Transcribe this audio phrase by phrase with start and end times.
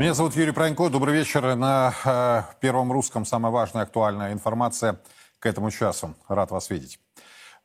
[0.00, 0.88] Меня зовут Юрий Пронько.
[0.88, 1.54] Добрый вечер.
[1.56, 4.98] На э, Первом Русском самая важная актуальная информация
[5.38, 6.14] к этому часу.
[6.26, 6.98] Рад вас видеть.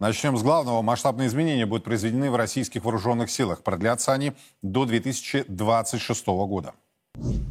[0.01, 0.81] Начнем с главного.
[0.81, 3.63] Масштабные изменения будут произведены в российских вооруженных силах.
[3.63, 6.73] Продлятся они до 2026 года.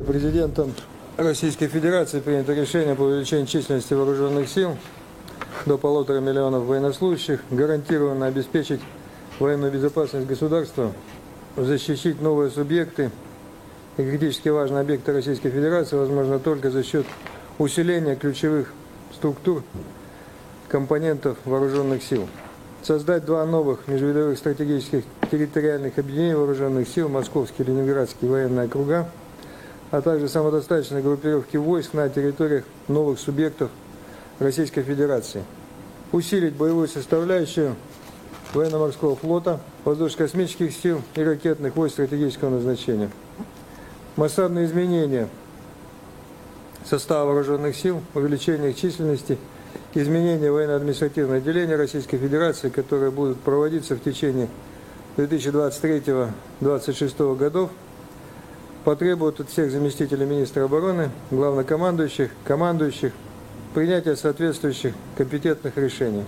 [0.07, 0.75] Президентом
[1.17, 4.77] Российской Федерации принято решение по увеличению численности вооруженных сил
[5.65, 8.83] до полутора миллионов военнослужащих, гарантированно обеспечить
[9.39, 10.93] военную безопасность государства,
[11.57, 13.11] защитить новые субъекты
[13.97, 17.07] и критически важные объекты Российской Федерации возможно только за счет
[17.59, 18.73] усиления ключевых
[19.13, 19.63] структур
[20.69, 22.29] компонентов вооруженных сил.
[22.83, 29.09] Создать два новых межвидовых стратегических территориальных объединений вооруженных сил, Московский и Ленинградский военные округа,
[29.91, 33.71] а также самодостаточные группировки войск на территориях новых субъектов
[34.39, 35.45] Российской Федерации.
[36.13, 37.77] Усилить боевую составляющую
[38.53, 43.11] военно-морского флота, воздушно-космических сил и ракетных войск стратегического назначения.
[44.17, 45.29] Масштабные изменения
[46.85, 49.39] состава вооруженных сил, увеличение их численности,
[49.95, 54.49] изменения военно-административного отделения Российской Федерации, которые будут проводиться в течение
[55.17, 57.71] 2023-2026 годов,
[58.85, 63.13] потребуют от всех заместителей министра обороны, главнокомандующих, командующих
[63.75, 66.25] принятия соответствующих компетентных решений.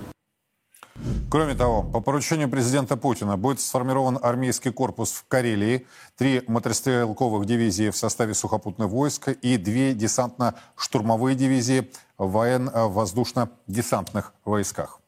[1.29, 5.85] Кроме того, по поручению президента Путина будет сформирован армейский корпус в Карелии,
[6.17, 15.00] три мотострелковых дивизии в составе сухопутных войск и две десантно-штурмовые дивизии в военно-воздушно-десантных войсках.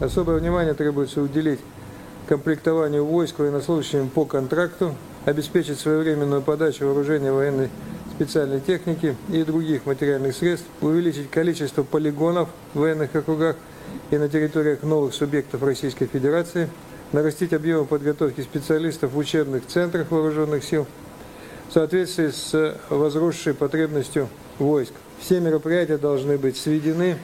[0.00, 1.58] Особое внимание требуется уделить
[2.28, 4.94] комплектованию войск военнослужащими по контракту,
[5.24, 7.68] обеспечить своевременную подачу вооружения военной
[8.18, 13.54] специальной техники и других материальных средств, увеличить количество полигонов в военных округах
[14.10, 16.68] и на территориях новых субъектов Российской Федерации,
[17.12, 20.88] нарастить объемы подготовки специалистов в учебных центрах вооруженных сил
[21.68, 24.94] в соответствии с возросшей потребностью войск.
[25.20, 27.18] Все мероприятия должны быть сведены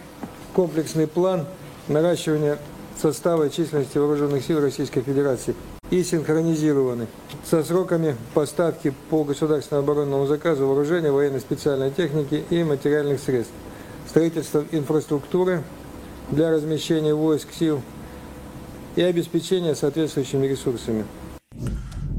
[0.50, 1.46] в комплексный план
[1.88, 2.58] наращивания
[3.02, 5.56] состава и численности вооруженных сил Российской Федерации
[5.90, 7.06] и синхронизированы
[7.44, 13.52] со сроками поставки по государственному оборонному заказу вооружения, военной специальной техники и материальных средств,
[14.08, 15.62] строительство инфраструктуры
[16.30, 17.82] для размещения войск, сил
[18.96, 21.04] и обеспечения соответствующими ресурсами.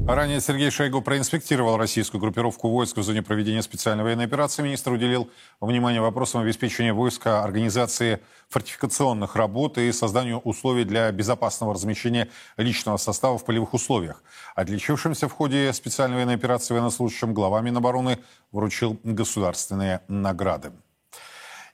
[0.08, 4.62] Ранее Сергей Шойгу проинспектировал российскую группировку войск в зоне проведения специальной военной операции.
[4.62, 5.28] Министр уделил
[5.60, 13.36] внимание вопросам обеспечения войска, организации фортификационных работ и созданию условий для безопасного размещения личного состава
[13.36, 14.22] в полевых условиях.
[14.54, 18.20] Отличившимся в ходе специальной военной операции военнослужащим глава Минобороны
[18.52, 20.70] вручил государственные награды.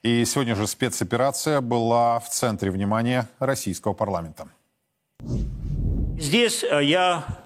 [0.02, 4.48] И сегодня же спецоперация была в центре внимания российского парламента.
[6.18, 7.41] Здесь э, я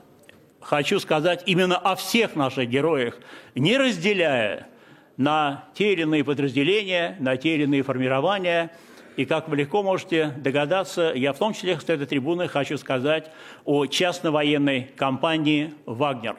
[0.66, 3.18] хочу сказать именно о всех наших героях,
[3.54, 4.66] не разделяя
[5.16, 8.72] на те или иные подразделения, на те или иные формирования.
[9.16, 13.30] И как вы легко можете догадаться, я в том числе с этой трибуны хочу сказать
[13.64, 16.36] о частно-военной компании «Вагнер».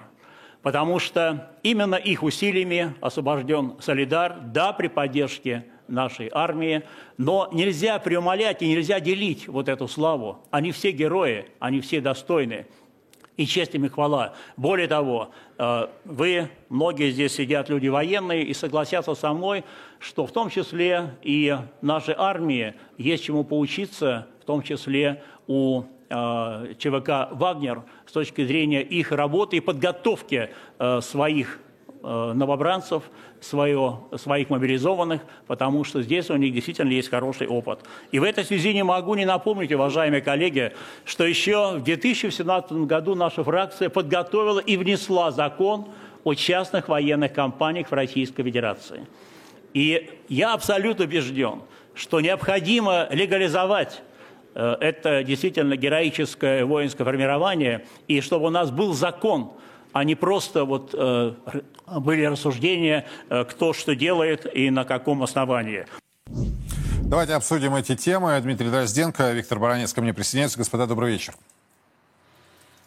[0.61, 6.83] Потому что именно их усилиями освобожден Солидар, да, при поддержке нашей армии,
[7.17, 10.39] но нельзя преумолять и нельзя делить вот эту славу.
[10.51, 12.65] Они все герои, они все достойны
[13.37, 14.33] и честь им и хвала.
[14.57, 19.63] Более того, э, вы, многие здесь сидят люди военные, и согласятся со мной,
[19.99, 26.73] что в том числе и нашей армии есть чему поучиться, в том числе у э,
[26.79, 30.49] ЧВК «Вагнер» с точки зрения их работы и подготовки
[30.79, 31.59] э, своих
[32.03, 33.03] новобранцев,
[33.41, 37.79] свое, своих мобилизованных, потому что здесь у них действительно есть хороший опыт.
[38.11, 40.73] И в этой связи не могу не напомнить, уважаемые коллеги,
[41.05, 45.87] что еще в 2017 году наша фракция подготовила и внесла закон
[46.23, 49.05] о частных военных компаниях в Российской Федерации.
[49.73, 51.61] И я абсолютно убежден,
[51.93, 54.01] что необходимо легализовать
[54.55, 59.51] э, это действительно героическое воинское формирование, и чтобы у нас был закон–
[59.97, 61.33] а не просто вот э,
[61.87, 65.87] были рассуждения, э, кто что делает и на каком основании.
[67.01, 68.39] Давайте обсудим эти темы.
[68.41, 70.59] Дмитрий Дрозденко, Виктор Баранец ко мне присоединяются.
[70.59, 71.33] Господа, добрый вечер.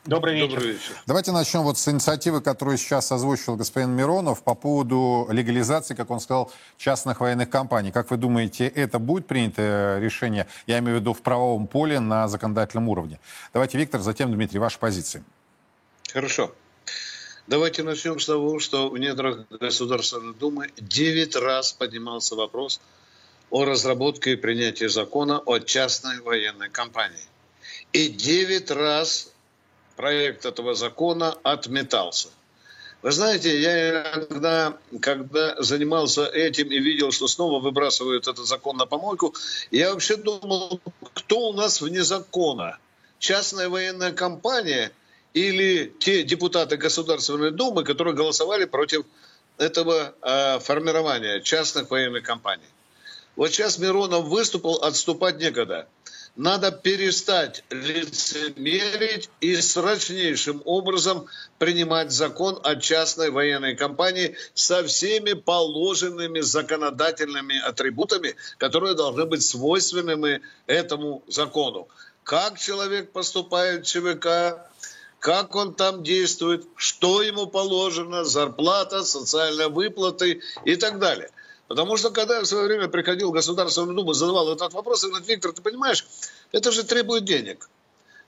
[0.04, 0.50] Добрый вечер.
[0.50, 0.92] Добрый вечер.
[1.06, 6.20] Давайте начнем вот с инициативы, которую сейчас озвучил господин Миронов по поводу легализации, как он
[6.20, 7.90] сказал, частных военных компаний.
[7.90, 12.28] Как вы думаете, это будет принято решение, я имею в виду в правовом поле на
[12.28, 13.18] законодательном уровне?
[13.52, 15.24] Давайте, Виктор, затем Дмитрий, ваши позиции.
[16.12, 16.52] Хорошо.
[17.50, 22.80] Давайте начнем с того, что в недрах Государственной Думы 9 раз поднимался вопрос
[23.50, 27.26] о разработке и принятии закона о частной военной компании.
[27.92, 29.32] И 9 раз
[29.96, 32.28] проект этого закона отметался.
[33.02, 38.86] Вы знаете, я иногда, когда занимался этим и видел, что снова выбрасывают этот закон на
[38.86, 39.34] помойку,
[39.72, 40.80] я вообще думал,
[41.14, 42.78] кто у нас вне закона?
[43.18, 44.92] Частная военная компания
[45.34, 49.04] или те депутаты Государственной Думы, которые голосовали против
[49.58, 52.68] этого э, формирования частных военных компаний?
[53.36, 55.86] Вот сейчас Миронов выступил, отступать некогда
[56.36, 61.26] надо перестать лицемерить и срочнейшим образом
[61.58, 70.40] принимать закон о частной военной компании со всеми положенными законодательными атрибутами, которые должны быть свойственными
[70.66, 71.88] этому закону.
[72.22, 74.69] Как человек поступает в ЧВК,
[75.20, 81.30] как он там действует, что ему положено, зарплата, социальные выплаты и так далее.
[81.68, 85.10] Потому что когда я в свое время приходил в Государственную Думу, задавал этот вопрос, я
[85.10, 86.06] говорю, Виктор, ты понимаешь,
[86.50, 87.68] это же требует денег.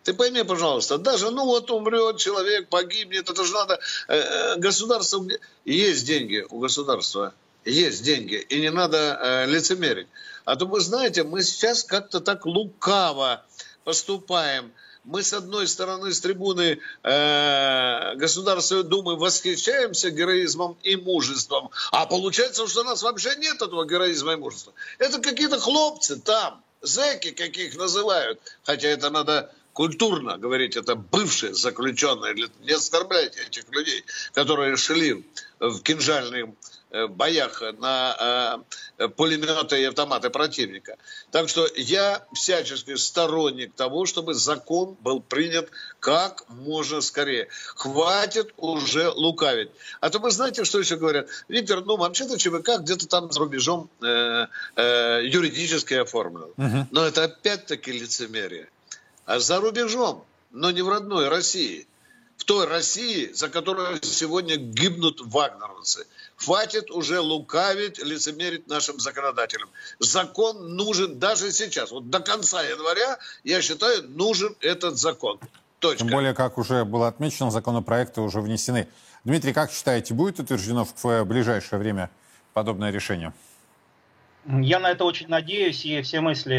[0.05, 5.25] Ты пойми, пожалуйста, даже, ну вот умрет человек, погибнет, это же надо, э, э государство,
[5.65, 7.33] есть деньги у государства,
[7.65, 10.09] есть деньги, и не надо э, лицемерить.
[10.45, 13.45] А то вы знаете, мы сейчас как-то так лукаво
[13.85, 14.73] поступаем
[15.05, 22.67] мы с одной стороны с трибуны э, Государственной Думы восхищаемся героизмом и мужеством, а получается,
[22.69, 24.73] что у нас вообще нет этого героизма и мужества.
[24.99, 32.49] Это какие-то хлопцы там, зэки каких называют, хотя это надо культурно говорить, это бывшие заключенные,
[32.61, 35.25] не оскорбляйте этих людей, которые шли
[35.59, 36.55] в кинжальные
[37.09, 38.65] боях на
[38.99, 40.97] э, пулеметы и автоматы противника.
[41.31, 47.49] Так что я всячески сторонник того, чтобы закон был принят как можно скорее.
[47.77, 49.71] Хватит уже лукавить.
[50.01, 51.29] А то вы знаете, что еще говорят?
[51.49, 54.47] Виктор, ну вообще-то ЧВК где-то там за рубежом э,
[54.77, 56.51] э, юридически оформлен.
[56.57, 56.89] Угу.
[56.91, 58.69] Но это опять-таки лицемерие.
[59.25, 61.87] А за рубежом, но не в родной России.
[62.43, 66.09] В той России, за которую сегодня гибнут вагнеровцы.
[66.35, 69.69] Хватит уже лукавить, лицемерить нашим законодателям.
[70.01, 71.93] Закон нужен даже сейчас.
[71.93, 75.39] Вот до конца января, я считаю, нужен этот закон.
[75.79, 75.99] Точка.
[75.99, 78.89] Тем более, как уже было отмечено, законопроекты уже внесены.
[79.23, 82.11] Дмитрий, как считаете, будет утверждено в ближайшее время
[82.55, 83.33] подобное решение?
[84.45, 86.59] Я на это очень надеюсь, и все мысли,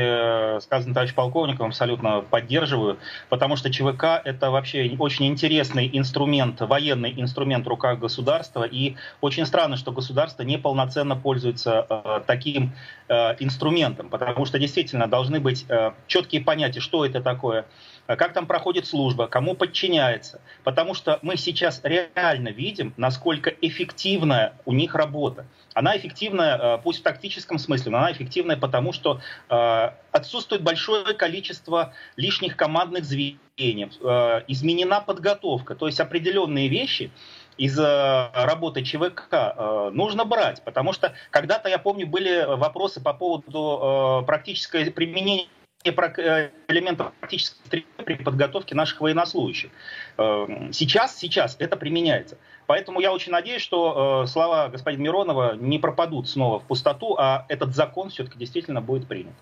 [0.57, 2.97] э, сказанные товарищем полковником, абсолютно поддерживаю,
[3.27, 9.45] потому что ЧВК– это вообще очень интересный инструмент, военный инструмент в руках государства, и очень
[9.45, 12.71] странно, что государство неполноценно пользуется э, таким
[13.09, 17.65] э, инструментом, потому что действительно должны быть э, четкие понятия, что это такое–
[18.05, 20.41] как там проходит служба, кому подчиняется.
[20.63, 25.45] Потому что мы сейчас реально видим, насколько эффективная у них работа.
[25.73, 31.13] Она эффективная, э, пусть в тактическом смысле, но она эффективная потому, что э, отсутствует большое
[31.13, 37.11] количество лишних командных звеньев, э, изменена подготовка, то есть определенные вещи,
[37.55, 44.83] из работы ЧВК нужно брать, потому что когда-то, я помню, были вопросы по поводу практического
[44.89, 45.45] применения
[45.83, 49.71] элементов практической при подготовке наших военнослужащих.
[50.17, 52.37] Э, сейчас, сейчас это применяется.
[52.65, 57.45] Поэтому я очень надеюсь, что э, слова господина Миронова не пропадут снова в пустоту, а
[57.49, 59.33] этот закон все-таки действительно будет принят.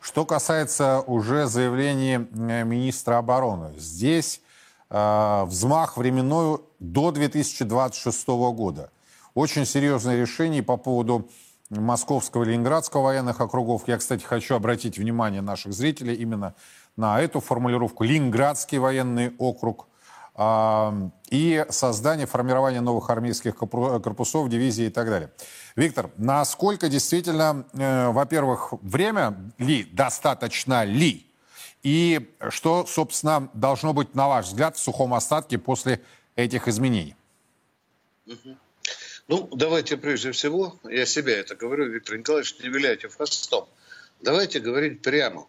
[0.00, 4.40] Что касается уже заявлений министра обороны, здесь
[4.90, 8.90] э, взмах временной до 2026 года.
[9.34, 11.28] Очень серьезное решение по поводу
[11.80, 13.84] Московского и Ленинградского военных округов.
[13.86, 16.54] Я, кстати, хочу обратить внимание наших зрителей именно
[16.96, 18.04] на эту формулировку.
[18.04, 19.86] Ленинградский военный округ
[21.30, 25.30] и создание, формирование новых армейских корпусов, дивизий и так далее.
[25.76, 31.26] Виктор, насколько действительно, э, во-первых, время ли, достаточно ли?
[31.82, 36.00] И что, собственно, должно быть, на ваш взгляд, в сухом остатке после
[36.34, 37.14] этих изменений?
[39.32, 43.66] Ну, давайте прежде всего, я себя это говорю, Виктор Николаевич, не виляйте хвостом.
[44.20, 45.46] Давайте говорить прямо.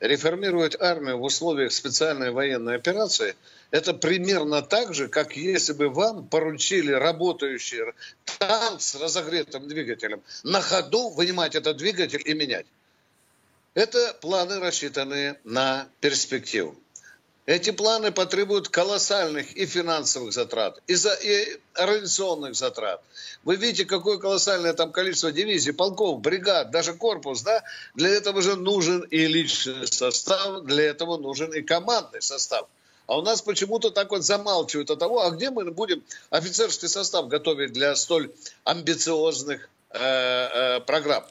[0.00, 3.36] Реформировать армию в условиях специальной военной операции–
[3.70, 7.92] это примерно так же, как если бы вам поручили работающий
[8.38, 12.64] танк с разогретым двигателем на ходу вынимать этот двигатель и менять.
[13.74, 16.74] Это планы, рассчитанные на перспективу.
[17.46, 23.00] Эти планы потребуют колоссальных и финансовых затрат, и, за, и организационных затрат.
[23.44, 27.62] Вы видите, какое колоссальное там количество дивизий, полков, бригад, даже корпус, да?
[27.94, 32.66] Для этого же нужен и личный состав, для этого нужен и командный состав.
[33.06, 37.28] А у нас почему-то так вот замалчивают от того, а где мы будем офицерский состав
[37.28, 38.32] готовить для столь
[38.64, 41.24] амбициозных э, э, программ.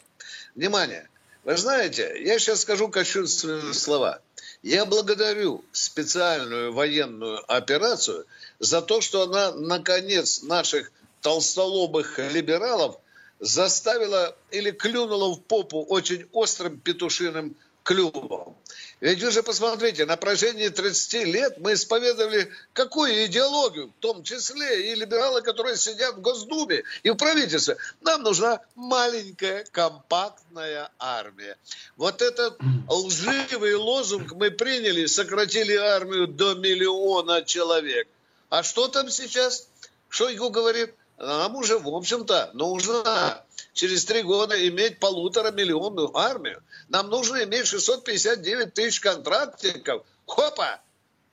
[0.55, 1.10] Внимание!
[1.43, 4.22] Вы знаете, я сейчас скажу кощунственные слова.
[4.65, 8.25] Я благодарю специальную военную операцию
[8.57, 10.91] за то, что она, наконец, наших
[11.22, 12.98] толстолобых либералов
[13.39, 17.55] заставила или клюнула в попу очень острым петушиным
[17.86, 18.58] клювом.
[19.00, 24.92] Ведь вы же посмотрите, на протяжении 30 лет мы исповедовали какую идеологию, в том числе
[24.92, 27.77] и либералы, которые сидят в Госдуме и в правительстве.
[28.01, 31.58] Нам нужна маленькая компактная армия.
[31.96, 32.58] Вот этот
[32.89, 38.08] лживый лозунг мы приняли, сократили армию до миллиона человек.
[38.50, 39.68] А что там сейчас?
[40.10, 40.92] Шойгу говорит?
[41.17, 43.43] Нам уже, в общем-то, нужна
[43.74, 46.62] через три года иметь полутора миллионную армию.
[46.89, 50.05] Нам нужно иметь 659 тысяч контрактников.
[50.25, 50.81] Хопа!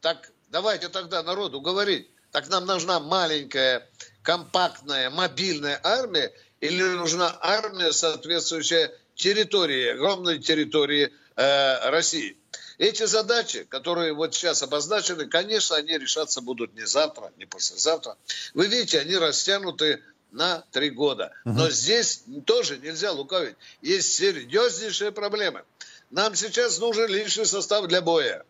[0.00, 2.08] Так давайте тогда народу говорить.
[2.30, 3.88] Так нам нужна маленькая,
[4.22, 12.36] компактная, мобильная армия или нужна армия, соответствующая территории, огромной территории э, России.
[12.82, 18.16] Эти задачи, которые вот сейчас обозначены, конечно, они решаться будут не завтра, не послезавтра.
[18.54, 21.32] Вы видите, они растянуты на три года.
[21.44, 23.54] Но здесь тоже нельзя лукавить.
[23.82, 25.62] Есть серьезнейшие проблемы.
[26.10, 28.44] Нам сейчас нужен личный состав для боя,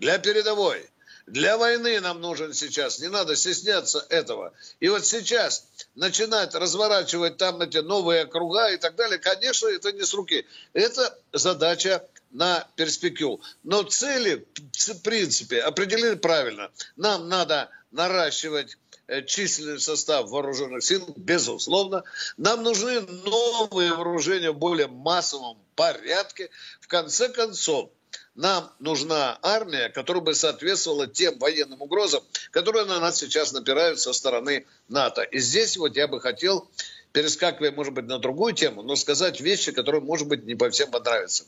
[0.00, 0.90] для передовой.
[1.28, 4.52] Для войны нам нужен сейчас, не надо стесняться этого.
[4.80, 5.64] И вот сейчас
[5.94, 10.44] начинать разворачивать там эти новые округа и так далее, конечно, это не с руки.
[10.72, 13.40] Это задача на перспективу.
[13.62, 16.70] Но цели, в принципе, определены правильно.
[16.96, 18.76] Нам надо наращивать
[19.08, 22.02] Э, численный состав вооруженных сил, безусловно.
[22.36, 26.50] Нам нужны новые вооружения в более массовом порядке.
[26.80, 27.90] В конце концов,
[28.34, 34.12] нам нужна армия, которая бы соответствовала тем военным угрозам, которые на нас сейчас напирают со
[34.12, 35.22] стороны НАТО.
[35.22, 36.68] И здесь вот я бы хотел,
[37.16, 40.90] перескакивая, может быть, на другую тему, но сказать вещи, которые, может быть, не по всем
[40.90, 41.46] понравятся.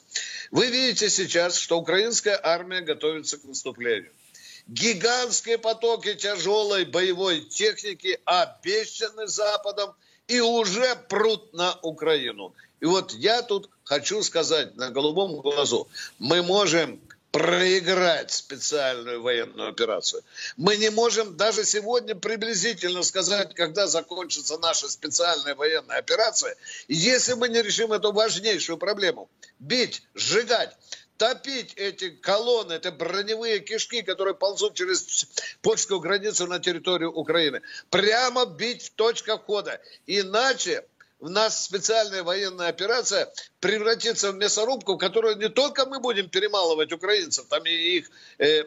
[0.50, 4.10] Вы видите сейчас, что украинская армия готовится к наступлению
[4.66, 9.94] гигантские потоки тяжелой боевой техники обещаны Западом
[10.26, 12.54] и уже прут на Украину.
[12.80, 15.86] И вот я тут хочу сказать на голубом глазу,
[16.18, 16.98] мы можем
[17.30, 20.22] проиграть специальную военную операцию.
[20.56, 26.56] Мы не можем даже сегодня приблизительно сказать, когда закончится наша специальная военная операция,
[26.88, 29.28] если мы не решим эту важнейшую проблему.
[29.58, 30.74] Бить, сжигать,
[31.18, 35.26] топить эти колонны, это броневые кишки, которые ползут через
[35.60, 37.60] польскую границу на территорию Украины.
[37.90, 39.80] Прямо бить в точках входа.
[40.06, 40.84] Иначе
[41.20, 46.92] в нас специальная военная операция превратится в мясорубку, в которую не только мы будем перемалывать
[46.92, 48.62] украинцев, там и их э,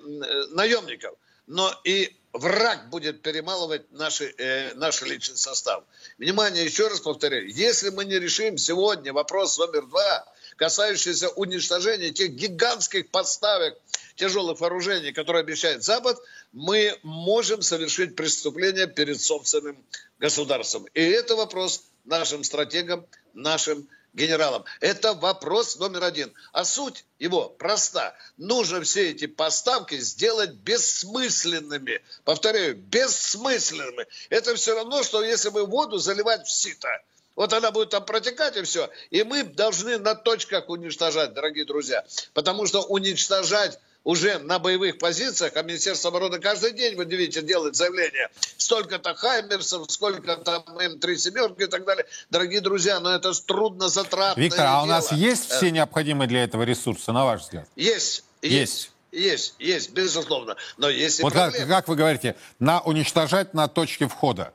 [0.49, 1.15] наемников,
[1.47, 5.83] но и враг будет перемалывать наши, э, наш личный состав.
[6.17, 10.25] Внимание, еще раз повторяю, если мы не решим сегодня вопрос номер два,
[10.57, 13.77] касающийся уничтожения тех гигантских подставок
[14.15, 16.19] тяжелых вооружений, которые обещает Запад,
[16.51, 19.83] мы можем совершить преступление перед собственным
[20.19, 20.85] государством.
[20.93, 24.65] И это вопрос нашим стратегам, нашим генералам.
[24.79, 26.33] Это вопрос номер один.
[26.51, 28.15] А суть его проста.
[28.37, 32.01] Нужно все эти поставки сделать бессмысленными.
[32.25, 34.05] Повторяю, бессмысленными.
[34.29, 36.89] Это все равно, что если бы воду заливать в сито–
[37.35, 38.89] вот она будет там протекать и все.
[39.09, 42.05] И мы должны на точках уничтожать, дорогие друзья.
[42.33, 47.75] Потому что уничтожать уже на боевых позициях, а Министерство обороны каждый день, вы видите, делает
[47.75, 52.05] заявление, столько-то Хаймерсов, сколько там М3 семерки и так далее.
[52.29, 54.39] Дорогие друзья, но это трудно затратно.
[54.39, 57.67] Виктор, а у нас есть все необходимые для этого ресурсы, на ваш взгляд?
[57.75, 58.23] Есть.
[58.41, 58.91] Есть.
[59.11, 60.55] Есть, есть, безусловно.
[60.77, 64.53] Но есть вот как, как вы говорите, на уничтожать на точке входа.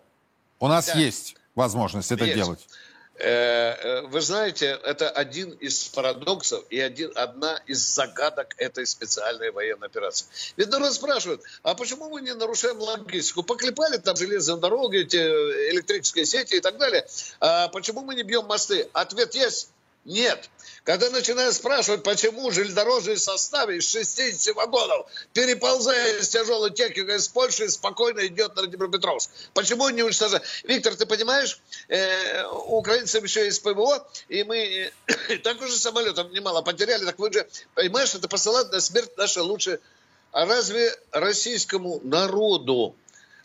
[0.58, 0.94] У нас да.
[0.94, 2.36] есть возможность это Есть.
[2.36, 2.66] делать?
[3.18, 9.50] Э, э, вы знаете, это один из парадоксов и один, одна из загадок этой специальной
[9.50, 10.26] военной операции.
[10.56, 13.42] Ведь народ спрашивает, а почему мы не нарушаем логистику?
[13.42, 17.06] Поклепали там железные дороги, эти электрические сети и так далее.
[17.40, 18.88] А почему мы не бьем мосты?
[18.92, 19.70] Ответ есть.
[20.06, 20.48] Нет.
[20.84, 27.68] Когда начинают спрашивать, почему железнодорожный состав из 60 вагонов, переползая из тяжелой техники из Польши,
[27.68, 29.28] спокойно идет на Днепропетровск.
[29.52, 30.44] Почему не уничтожают?
[30.62, 36.62] Виктор, ты понимаешь, э, украинцам еще есть ПВО, и мы э, так уже самолетов немало
[36.62, 39.80] потеряли, так вы же, понимаешь, это посылать на смерть наши лучшие.
[40.30, 42.94] А разве российскому народу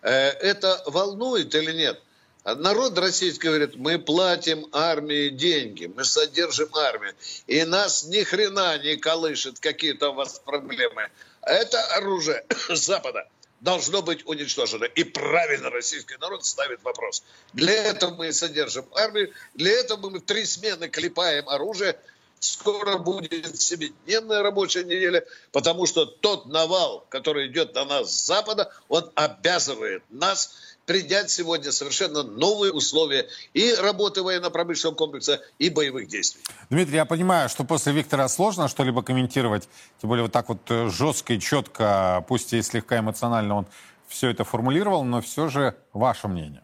[0.04, 2.00] э, это волнует или нет?
[2.44, 7.14] А народ российский говорит, мы платим армии деньги, мы содержим армию,
[7.46, 11.10] и нас ни хрена не колышет какие-то у вас проблемы.
[11.44, 13.28] Это оружие Запада
[13.60, 14.86] должно быть уничтожено.
[14.86, 17.24] И правильно российский народ ставит вопрос.
[17.54, 21.96] Для этого мы содержим армию, для этого мы в три смены клепаем оружие,
[22.40, 28.74] скоро будет семидневная рабочая неделя, потому что тот навал, который идет на нас с Запада,
[28.90, 36.42] он обязывает нас принять сегодня совершенно новые условия и работы военно-промышленного комплекса, и боевых действий.
[36.70, 39.70] Дмитрий, я понимаю, что после Виктора сложно что-либо комментировать,
[40.02, 43.68] тем более вот так вот э, жестко и четко, пусть и слегка эмоционально он
[44.08, 46.64] все это формулировал, но все же ваше мнение.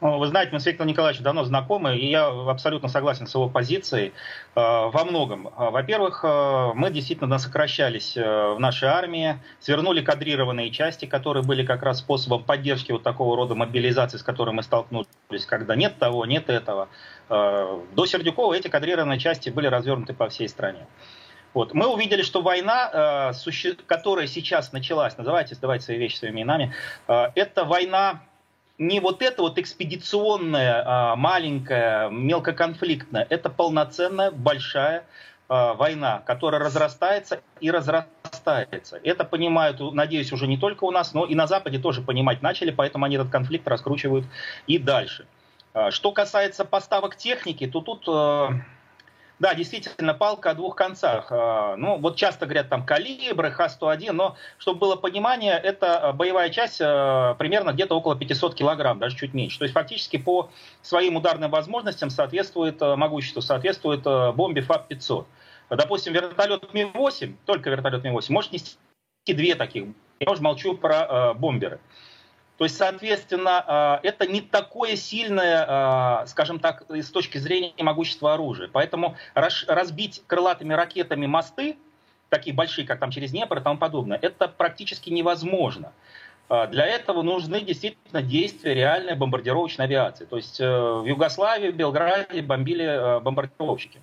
[0.00, 3.48] Ну, вы знаете, мы с Виктором Николаевичем давно знакомы, и я абсолютно согласен с его
[3.48, 4.12] позицией
[4.54, 5.48] э, во многом.
[5.48, 11.82] Э, во-первых, э, мы действительно сокращались в нашей армии, свернули кадрированные части, которые были как
[11.82, 15.08] раз способом поддержки вот такого рода мобилизации, с которой мы столкнулись,
[15.48, 16.88] когда нет того, нет этого.
[17.28, 20.86] До Сердюкова эти кадрированные части были развернуты по всей стране.
[21.54, 21.74] Вот.
[21.74, 23.32] Мы увидели, что война,
[23.86, 26.72] которая сейчас началась, называйте, сдавайте свои вещи своими именами,
[27.06, 28.20] это война
[28.78, 35.04] не вот это вот экспедиционная, а, маленькая, мелкоконфликтная, это полноценная большая
[35.48, 39.00] а, война, которая разрастается и разрастается.
[39.02, 42.70] Это понимают, надеюсь, уже не только у нас, но и на Западе тоже понимать начали,
[42.70, 44.26] поэтому они этот конфликт раскручивают
[44.68, 45.26] и дальше.
[45.74, 48.06] А, что касается поставок техники, то тут
[49.38, 51.28] да, действительно, палка о двух концах.
[51.30, 56.80] А, ну, вот часто говорят там калибры, Х-101, но, чтобы было понимание, это боевая часть
[56.80, 59.58] а, примерно где-то около 500 килограмм, даже чуть меньше.
[59.58, 60.50] То есть фактически по
[60.82, 65.24] своим ударным возможностям соответствует, а, могуществу соответствует бомбе ФАП-500.
[65.70, 68.76] Допустим, вертолет Ми-8, только вертолет Ми-8, может нести
[69.26, 69.84] две таких.
[70.18, 71.78] Я уже молчу про бомберы.
[72.58, 78.34] То есть, соответственно, а, это не такое сильное, а, скажем так, с точки зрения могущества
[78.34, 78.68] оружия.
[78.70, 81.78] Поэтому разбить крылатыми ракетами мосты,
[82.28, 85.92] такие большие, как там через Днепр и тому подобное, это практически невозможно.
[86.48, 90.24] А, для этого нужны действительно действия реальной бомбардировочной авиации.
[90.24, 94.00] То есть э, в Югославии, в Белграде бомбили э, бомбардировщики.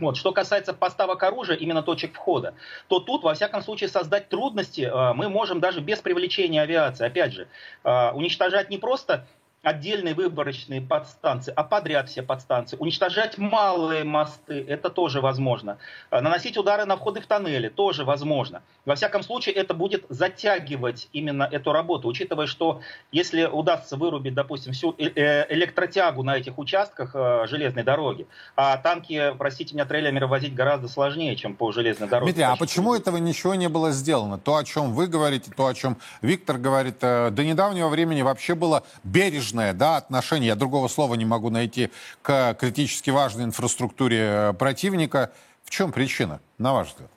[0.00, 0.16] Вот.
[0.16, 2.54] Что касается поставок оружия, именно точек входа,
[2.88, 7.06] то тут, во всяком случае, создать трудности э, мы можем даже без привлечения авиации.
[7.06, 7.48] Опять же,
[7.84, 9.26] э, уничтожать не просто
[9.62, 12.76] отдельные выборочные подстанции, а подряд все подстанции.
[12.78, 15.78] Уничтожать малые мосты, это тоже возможно.
[16.10, 18.62] А, наносить удары на входы в тоннели, тоже возможно.
[18.84, 24.72] Во всяком случае, это будет затягивать именно эту работу, учитывая, что если удастся вырубить, допустим,
[24.72, 30.24] всю э, э, электротягу на этих участках э, железной дороги, а танки, простите меня, трейлерами
[30.24, 32.32] возить гораздо сложнее, чем по железной дороге.
[32.32, 34.38] Дмитрий, а почему этого ничего не было сделано?
[34.38, 38.84] То, о чем вы говорите, то, о чем Виктор говорит, до недавнего времени вообще было
[39.02, 41.90] бережно бережное да, отношение, я другого слова не могу найти,
[42.22, 45.30] к критически важной инфраструктуре э, противника.
[45.64, 47.10] В чем причина, на ваш взгляд?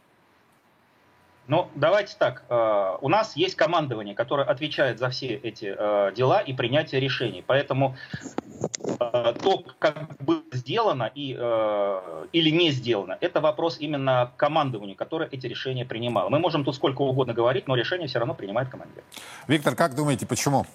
[1.48, 2.44] Ну, давайте так.
[2.50, 7.44] Э, у нас есть командование, которое отвечает за все эти э, дела и принятие решений.
[7.46, 7.96] Поэтому
[9.00, 15.84] то, как было сделано и, или не сделано, это вопрос именно командованию, которое эти решения
[15.84, 16.30] принимало.
[16.30, 19.02] Мы можем тут сколько угодно говорить, но решение все равно принимает командир.
[19.48, 20.68] Виктор, как думаете, почему?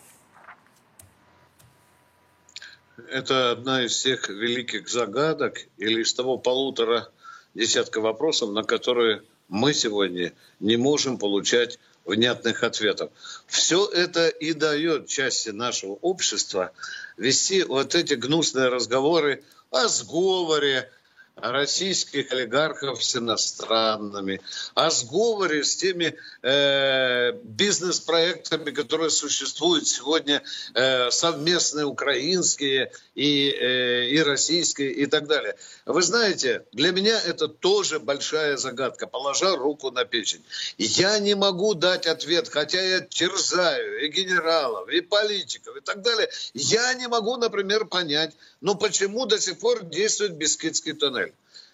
[3.08, 7.08] Это одна из тех великих загадок или из того полутора
[7.54, 13.10] десятка вопросов, на которые мы сегодня не можем получать внятных ответов.
[13.46, 16.72] Все это и дает части нашего общества
[17.16, 20.90] вести вот эти гнусные разговоры о сговоре,
[21.36, 24.40] российских олигархов с иностранными,
[24.74, 30.42] о сговоре с теми э, бизнес-проектами, которые существуют сегодня,
[30.74, 35.56] э, совместные украинские и, э, и российские и так далее.
[35.84, 40.42] Вы знаете, для меня это тоже большая загадка, положа руку на печень.
[40.78, 46.30] Я не могу дать ответ, хотя я терзаю и генералов, и политиков и так далее.
[46.54, 51.25] Я не могу, например, понять, ну почему до сих пор действует Бескидский тоннель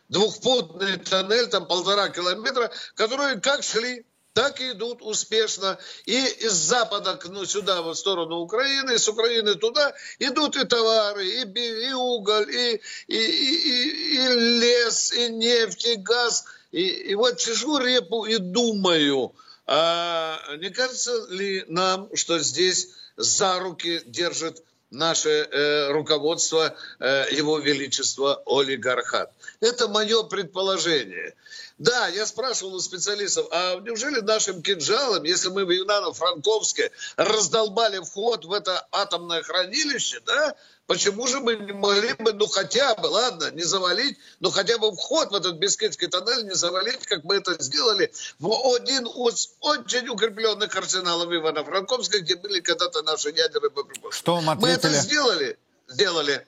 [0.09, 5.79] двухпутный тоннель, там полтора километра, которые как шли, так и идут успешно.
[6.07, 11.43] И из запада ну, сюда, в сторону Украины, с Украины туда идут и товары, и,
[11.43, 14.29] и уголь, и, и, и, и
[14.61, 16.45] лес, и нефть, и газ.
[16.71, 19.35] И, и вот сижу репу и думаю,
[19.67, 27.59] а не кажется ли нам, что здесь за руки держит наше э, руководство э, Его
[27.59, 29.33] Величества олигархат.
[29.61, 31.35] Это мое предположение.
[31.79, 38.45] Да, я спрашивал у специалистов, а неужели нашим кинжалом, если мы в Юнано-Франковске раздолбали вход
[38.45, 40.55] в это атомное хранилище, да,
[40.87, 44.93] почему же мы не могли бы, ну хотя бы, ладно, не завалить, но хотя бы
[44.93, 50.09] вход в этот Бискетский тоннель не завалить, как мы это сделали в один из очень
[50.09, 54.19] укрепленных арсеналов Ивано-Франковска, где были когда-то наши ядерные боеприпасы.
[54.19, 54.71] Что вам ответили?
[54.71, 56.47] Мы это сделали, сделали.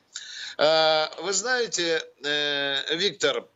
[0.56, 3.46] А, вы знаете, э, Виктор,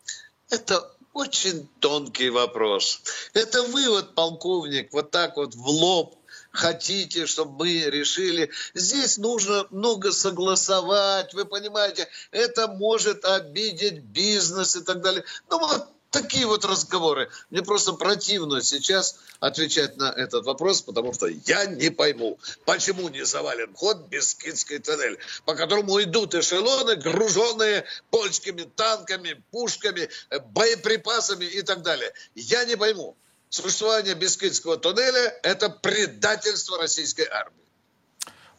[0.50, 3.00] это очень тонкий вопрос.
[3.34, 6.17] Это вы, вот, полковник, вот так вот в лоб
[6.50, 8.50] хотите, чтобы мы решили.
[8.74, 15.24] Здесь нужно много согласовать, вы понимаете, это может обидеть бизнес и так далее.
[15.50, 17.30] Ну вот такие вот разговоры.
[17.50, 23.24] Мне просто противно сейчас отвечать на этот вопрос, потому что я не пойму, почему не
[23.24, 30.08] завален ход Бескидский тоннель, по которому идут эшелоны, груженные польскими танками, пушками,
[30.52, 32.12] боеприпасами и так далее.
[32.34, 33.16] Я не пойму.
[33.50, 37.58] Существование Бескидского тоннеля– это предательство российской армии.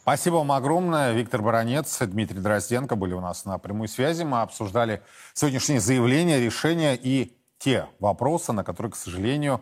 [0.01, 1.11] Спасибо вам огромное.
[1.13, 4.23] Виктор Баранец, Дмитрий Дрозденко были у нас на прямой связи.
[4.23, 9.61] Мы обсуждали сегодняшние заявления, решения и те вопросы, на которые, к сожалению,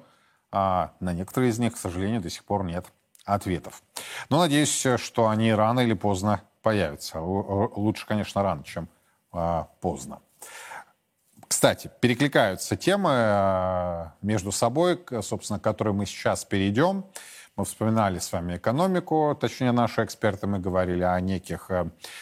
[0.51, 2.85] а, на некоторые из них, к сожалению, до сих пор нет
[3.25, 3.81] ответов.
[4.29, 7.19] Но надеюсь, что они рано или поздно появятся.
[7.19, 8.87] Лучше, конечно, рано, чем
[9.33, 10.21] а, поздно.
[11.57, 17.03] Кстати, перекликаются темы а, между собой, собственно, к которой мы сейчас перейдем.
[17.55, 21.71] Мы вспоминали с вами экономику, точнее, наши эксперты, мы говорили о неких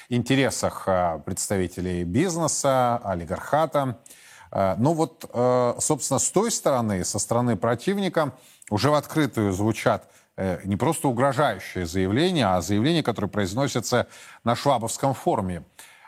[0.08, 0.88] интересах
[1.26, 3.98] представителей бизнеса, олигархата,
[4.56, 8.34] Э, ну вот, э, собственно, с той стороны, со стороны противника,
[8.70, 14.08] уже в открытую звучат э, не просто угрожающие заявления, а заявления, которые произносятся
[14.46, 15.64] на швабовском форуме.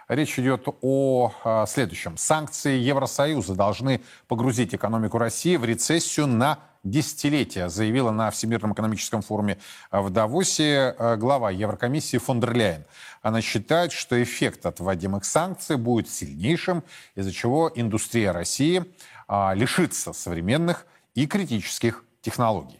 [0.08, 2.18] Речь идет о следующем.
[2.18, 9.58] Санкции Евросоюза должны погрузить экономику России в рецессию на десятилетия, заявила на Всемирном экономическом форуме
[9.92, 12.86] в Давосе э, глава Еврокомиссии фон дер Ляйен.
[13.22, 16.84] Она считает, что эффект от вводимых санкций будет сильнейшим,
[17.16, 18.86] из-за чего индустрия России
[19.28, 22.80] а, лишится современных и критических технологий.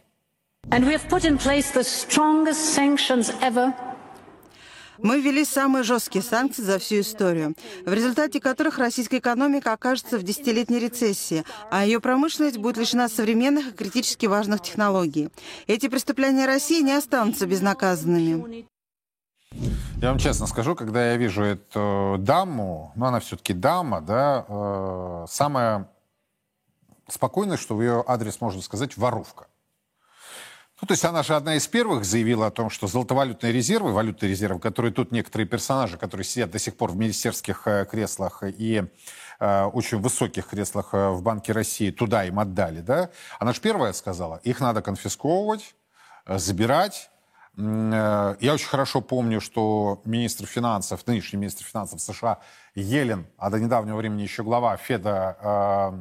[0.70, 3.74] And we have put in place the strongest sanctions ever
[4.98, 10.22] мы ввели самые жесткие санкции за всю историю, в результате которых российская экономика окажется в
[10.22, 15.30] десятилетней рецессии, а ее промышленность будет лишена современных и критически важных технологий.
[15.66, 18.66] Эти преступления России не останутся безнаказанными.
[20.00, 25.26] Я вам честно скажу, когда я вижу эту даму, ну она все-таки дама, да, э,
[25.28, 25.88] самое
[27.08, 29.48] спокойное, что в ее адрес можно сказать, воровка.
[30.80, 34.30] Ну, то есть она же одна из первых заявила о том, что золотовалютные резервы, валютные
[34.30, 38.84] резервы, которые тут некоторые персонажи, которые сидят до сих пор в министерских э, креслах и
[39.40, 43.10] э, очень высоких креслах э, в Банке России, туда им отдали, да?
[43.40, 45.74] Она же первая сказала, их надо конфисковывать,
[46.26, 47.10] э, забирать.
[47.56, 52.38] Я очень хорошо помню, что министр финансов, нынешний министр финансов США
[52.76, 55.92] Елен, а до недавнего времени еще глава Феда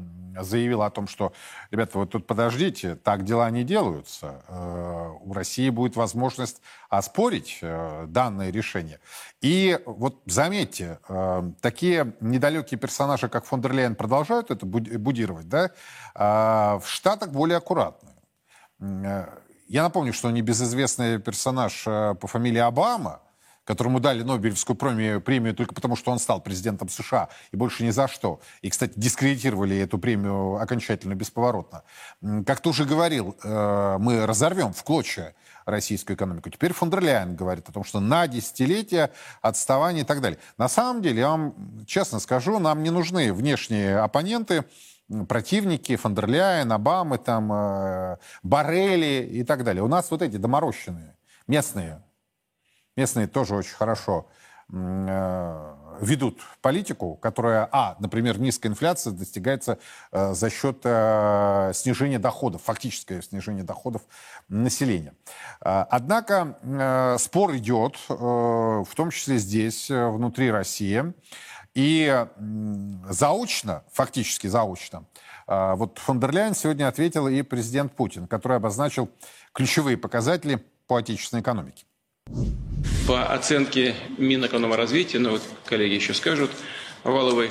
[0.44, 1.34] заявила о том, что,
[1.72, 4.44] ребята, вот тут подождите, так дела не делаются.
[4.48, 9.00] Э, у России будет возможность оспорить э, данное решение.
[9.42, 15.72] И вот заметьте, э, такие недалекие персонажи, как фон дер Лейен, продолжают это будировать, да?
[16.16, 18.10] Э, в Штатах более аккуратно.
[18.80, 23.22] Я напомню, что небезызвестный персонаж по фамилии Обама–
[23.68, 27.90] которому дали Нобелевскую премию, премию только потому, что он стал президентом США, и больше ни
[27.90, 28.40] за что.
[28.62, 31.84] И, кстати, дискредитировали эту премию окончательно, бесповоротно.
[32.46, 36.50] Как ты уже говорил, э, мы разорвем в клочья российскую экономику.
[36.50, 40.40] Теперь фон дер Ляйен говорит о том, что на десятилетия отставания и так далее.
[40.58, 41.54] На самом деле, я вам
[41.86, 44.64] честно скажу, нам не нужны внешние оппоненты,
[45.28, 49.84] противники фон дер Ляйен, Обамы, там, э, Барели и так далее.
[49.84, 52.02] У нас вот эти доморощенные, местные
[52.98, 54.28] местные тоже очень хорошо
[54.70, 59.80] э, ведут политику, которая, а, например, низкая инфляция достигается
[60.12, 64.02] э, за счет э, снижения доходов, фактическое снижение доходов
[64.50, 65.14] населения.
[65.62, 71.14] Э, однако э, спор идет, э, в том числе здесь, э, внутри России,
[71.74, 72.28] и э,
[73.10, 75.06] заочно, фактически заочно,
[75.48, 79.10] э, вот фон сегодня ответил и президент Путин, который обозначил
[79.54, 81.87] ключевые показатели по отечественной экономике.
[83.08, 86.52] По оценке Минэкономразвития, ну вот коллеги еще скажут,
[87.04, 87.50] валовый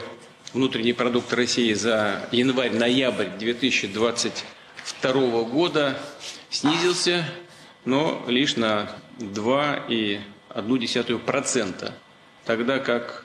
[0.53, 5.99] внутренний продукт России за январь-ноябрь 2022 года
[6.51, 7.25] снизился,
[7.85, 11.93] но лишь на 2,1%,
[12.45, 13.25] тогда как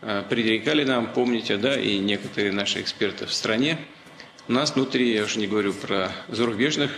[0.00, 3.78] э, предрекали нам, помните, да, и некоторые наши эксперты в стране,
[4.48, 6.90] у нас внутри, я уже не говорю про зарубежных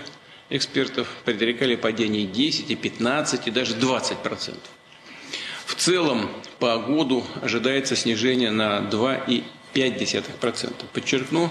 [0.51, 4.71] экспертов предрекали падение 10, и 15 и даже 20 процентов.
[5.65, 10.85] В целом по году ожидается снижение на 2,5 процента.
[10.93, 11.51] Подчеркну,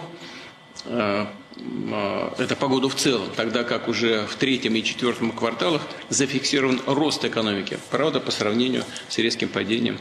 [0.85, 1.25] э,
[1.57, 6.81] э, это по году в целом, тогда как уже в третьем и четвертом кварталах зафиксирован
[6.85, 7.79] рост экономики.
[7.89, 9.97] Правда, по сравнению с резким падением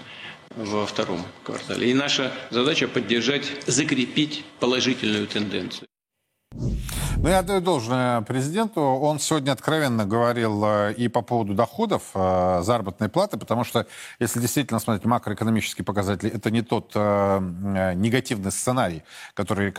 [0.57, 1.91] во втором квартале.
[1.91, 5.88] И наша задача поддержать, закрепить положительную тенденцию.
[7.21, 8.81] Ну, я отдаю должное президенту.
[8.81, 13.89] Он сегодня откровенно говорил э, и по поводу доходов, э, заработной платы, потому что,
[14.21, 17.41] если действительно смотреть макроэкономические показатели, это не тот э,
[17.97, 19.03] негативный сценарий,
[19.35, 19.71] который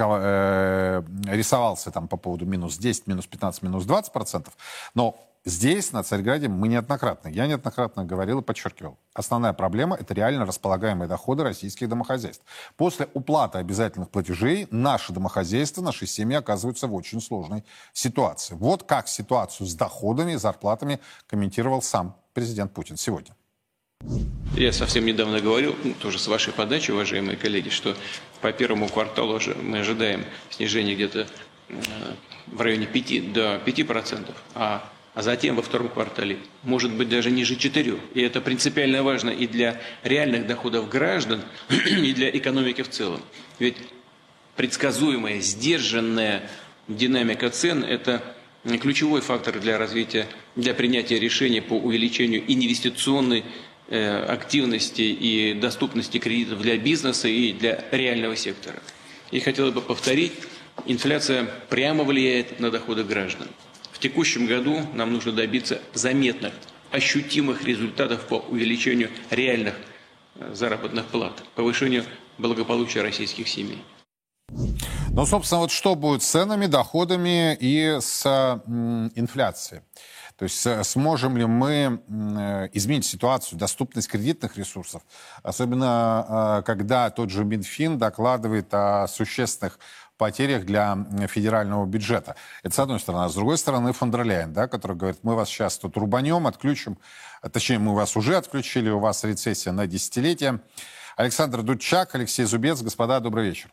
[1.33, 4.53] рисовался там по поводу минус 10, минус 15, минус 20 процентов.
[4.93, 10.45] Но Здесь, на Царьграде, мы неоднократно, я неоднократно говорил и подчеркивал, основная проблема– это реально
[10.45, 12.43] располагаемые доходы российских домохозяйств.
[12.75, 18.55] После уплаты обязательных платежей наши домохозяйства, наши семьи оказываются в очень сложной ситуации.
[18.55, 23.33] Вот как ситуацию с доходами и зарплатами комментировал сам президент Путин сегодня.
[24.55, 27.95] Я совсем недавно говорил, ну, тоже с вашей подачи, уважаемые коллеги, что
[28.41, 31.27] по первому кварталу мы ожидаем снижение где-то
[31.69, 31.75] э,
[32.47, 37.57] в районе 5 до 5%, а а затем во втором квартале может быть даже ниже
[37.57, 37.97] 4.
[38.13, 41.41] И это принципиально важно и для реальных доходов граждан,
[41.85, 43.19] и для экономики в целом.
[43.59, 43.75] Ведь
[44.55, 46.49] предсказуемая, сдержанная
[46.87, 48.23] динамика цен– это
[48.79, 53.43] ключевой фактор для развития, для принятия решений по увеличению инвестиционной
[53.89, 58.81] э, активности и доступности кредитов для бизнеса и для реального сектора.
[59.31, 60.31] И хотел бы повторить,
[60.85, 63.49] инфляция прямо влияет на доходы граждан.
[63.99, 66.53] В текущем году нам нужно добиться заметных,
[66.89, 69.73] ощутимых результатов по увеличению реальных
[70.35, 72.05] э, заработных плат, повышению
[72.37, 73.83] благополучия российских семей.
[75.11, 78.25] Ну, собственно, вот что будет с ценами, доходами и с
[79.15, 79.81] инфляцией?
[80.37, 85.01] То есть сможем ли мы э, изменить ситуацию, доступность кредитных ресурсов,
[85.43, 89.77] особенно э, когда тот же Минфин докладывает о существенных
[90.19, 92.35] потерях для федерального бюджета.
[92.61, 93.23] Это с одной стороны.
[93.23, 96.99] А с другой стороны, фондерляйн, да, который говорит, мы вас сейчас тут рубанем, отключим.
[97.51, 100.59] Точнее, мы вас уже отключили, у вас рецессия на десятилетие.
[101.15, 102.81] Александр Дудчак, Алексей Зубец.
[102.81, 103.71] Господа, добрый вечер.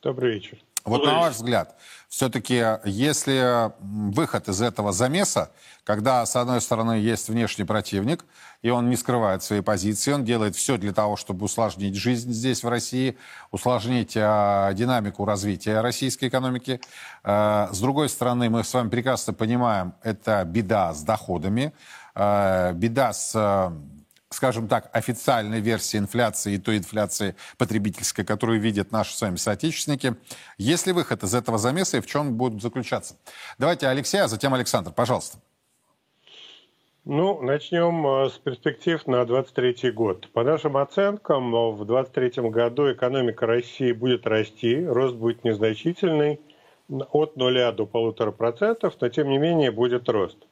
[0.00, 0.58] Добрый вечер.
[0.84, 1.76] Вот на ваш взгляд,
[2.08, 5.50] все-таки если выход из этого замеса,
[5.84, 8.24] когда, с одной стороны, есть внешний противник,
[8.62, 12.62] и он не скрывает свои позиции, он делает все для того, чтобы усложнить жизнь здесь,
[12.62, 13.16] в России,
[13.50, 16.80] усложнить э, динамику развития российской экономики.
[17.24, 21.72] Э, с другой стороны, мы с вами прекрасно понимаем, это беда с доходами,
[22.14, 23.72] э, беда с
[24.30, 30.14] скажем так, официальной версии инфляции и той инфляции потребительской, которую видят наши с вами соотечественники.
[30.58, 33.16] Есть ли выход из этого замеса и в чем будут заключаться?
[33.58, 35.38] Давайте Алексей, а затем Александр, пожалуйста.
[37.10, 40.30] Ну, начнем э, с перспектив на 2023 год.
[40.32, 46.38] По нашим оценкам, в 2023 году экономика России будет расти, рост будет незначительный,
[46.90, 50.47] от 0 до 1,5%, но тем не менее будет рост.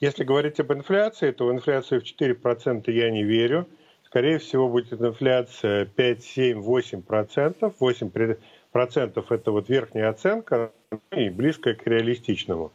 [0.00, 3.68] Если говорить об инфляции, то в инфляцию в 4% я не верю.
[4.02, 7.74] Скорее всего, будет инфляция 5, 7, 8%.
[7.78, 10.72] 8% это вот верхняя оценка
[11.14, 12.72] и близкая к реалистичному.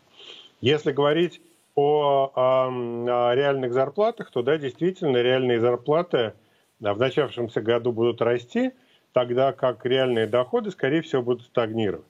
[0.61, 1.41] Если говорить
[1.73, 6.33] о, о, о реальных зарплатах, то да, действительно, реальные зарплаты
[6.79, 8.71] в начавшемся году будут расти,
[9.13, 12.05] тогда как реальные доходы, скорее всего, будут стагнировать.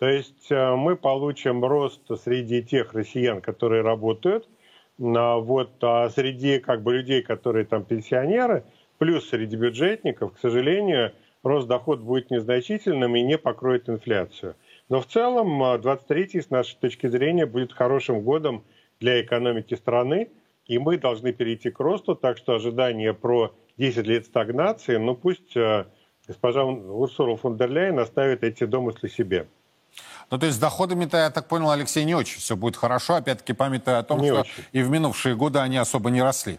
[0.00, 4.48] То есть э, мы получим рост среди тех россиян, которые работают,
[4.96, 8.64] вот, а среди как бы людей, которые там пенсионеры,
[8.98, 14.56] плюс среди бюджетников, к сожалению, рост доход будет незначительным и не покроет инфляцию.
[14.88, 18.64] Но в целом 23-й, э, с нашей точки зрения, будет хорошим годом
[19.00, 20.30] для экономики страны,
[20.64, 25.54] и мы должны перейти к росту, так что ожидания про 10 лет стагнации, ну пусть
[25.58, 25.84] э,
[26.26, 29.46] госпожа Урсула фон дер Ляйен оставит эти домыслы себе.
[30.30, 33.52] Ну, то есть с доходами-то, я так понял, Алексей, не очень все будет хорошо, опять-таки
[33.52, 34.64] памятая о том, не что очень.
[34.72, 36.58] и в минувшие годы они особо не росли.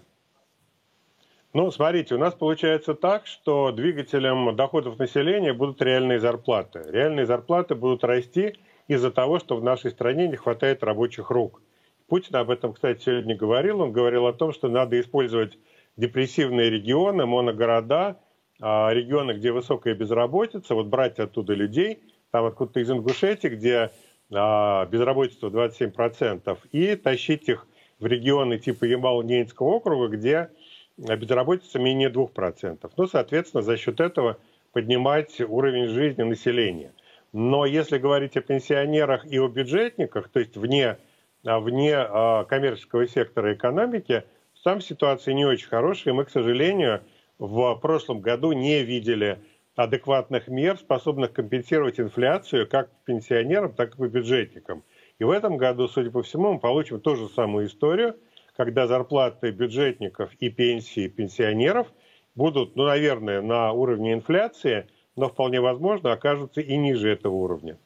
[1.54, 6.84] Ну, смотрите, у нас получается так, что двигателем доходов населения будут реальные зарплаты.
[6.88, 8.58] Реальные зарплаты будут расти
[8.88, 11.62] из-за того, что в нашей стране не хватает рабочих рук.
[12.08, 13.82] Путин об этом, кстати, сегодня говорил.
[13.82, 15.58] Он говорил о том, что надо использовать
[15.96, 18.18] депрессивные регионы, моногорода,
[18.62, 22.00] а, регионы, где высокая безработица, вот брать оттуда людей–
[22.32, 23.92] там откуда-то из Ингушетии, где
[24.32, 27.68] а, безработица 27%, и тащить их
[28.00, 30.50] в регионы типа Ямало-Ненецкого округа, где
[30.98, 32.92] безработица менее 2%.
[32.96, 34.38] Ну, соответственно, за счет этого
[34.72, 36.94] поднимать уровень жизни населения.
[37.34, 40.98] Но если говорить о пенсионерах и о бюджетниках, то есть вне,
[41.46, 44.24] а, вне а, коммерческого сектора экономики,
[44.64, 46.14] там ситуация не очень хорошая.
[46.14, 47.02] Мы, к сожалению,
[47.40, 49.40] в прошлом году не видели
[49.76, 54.84] адекватных мер, способных компенсировать инфляцию как пенсионерам, так и по бюджетникам.
[55.20, 58.16] И в этом году, судя по всему, мы получим ту же самую историю,
[58.58, 61.88] когда зарплаты бюджетников и пенсии пенсионеров
[62.36, 67.78] будут, ну, наверное, на уровне инфляции, но вполне возможно окажутся и ниже этого уровня.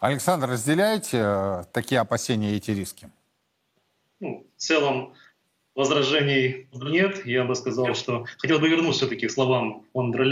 [0.00, 3.08] Александр, разделяете э, такие опасения и эти риски?
[4.20, 5.14] Ну, в целом
[5.74, 7.24] возражений нет.
[7.26, 10.24] Я бы сказал, что хотел бы вернуться все-таки к словам фон дер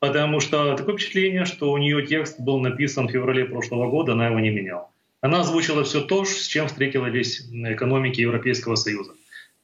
[0.00, 4.26] потому что такое впечатление, что у нее текст был написан в феврале прошлого года, она
[4.26, 4.90] его не меняла.
[5.20, 9.12] Она озвучила все то, с чем встретились экономики Европейского Союза.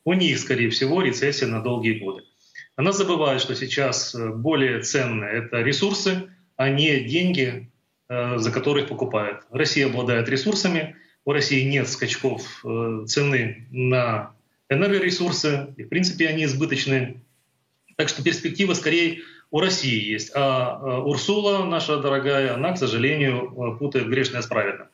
[0.04, 2.22] У них, скорее всего, рецессия на долгие годы.
[2.76, 7.70] Она забывает, что сейчас э, более ценные это ресурсы, а не деньги,
[8.08, 9.44] э, за которые их покупают.
[9.50, 10.94] Россия обладает ресурсами,
[11.24, 14.32] у России нет скачков э, цены на
[14.68, 17.22] энергоресурсы, и в принципе они избыточны.
[17.96, 20.32] Так что перспектива скорее у России есть.
[20.34, 24.88] А Урсула, наша дорогая, она, к сожалению, путает грешное с праведным.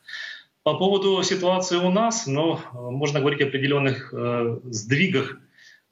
[0.62, 5.38] По поводу ситуации у нас, ну, можно говорить о определенных э, сдвигах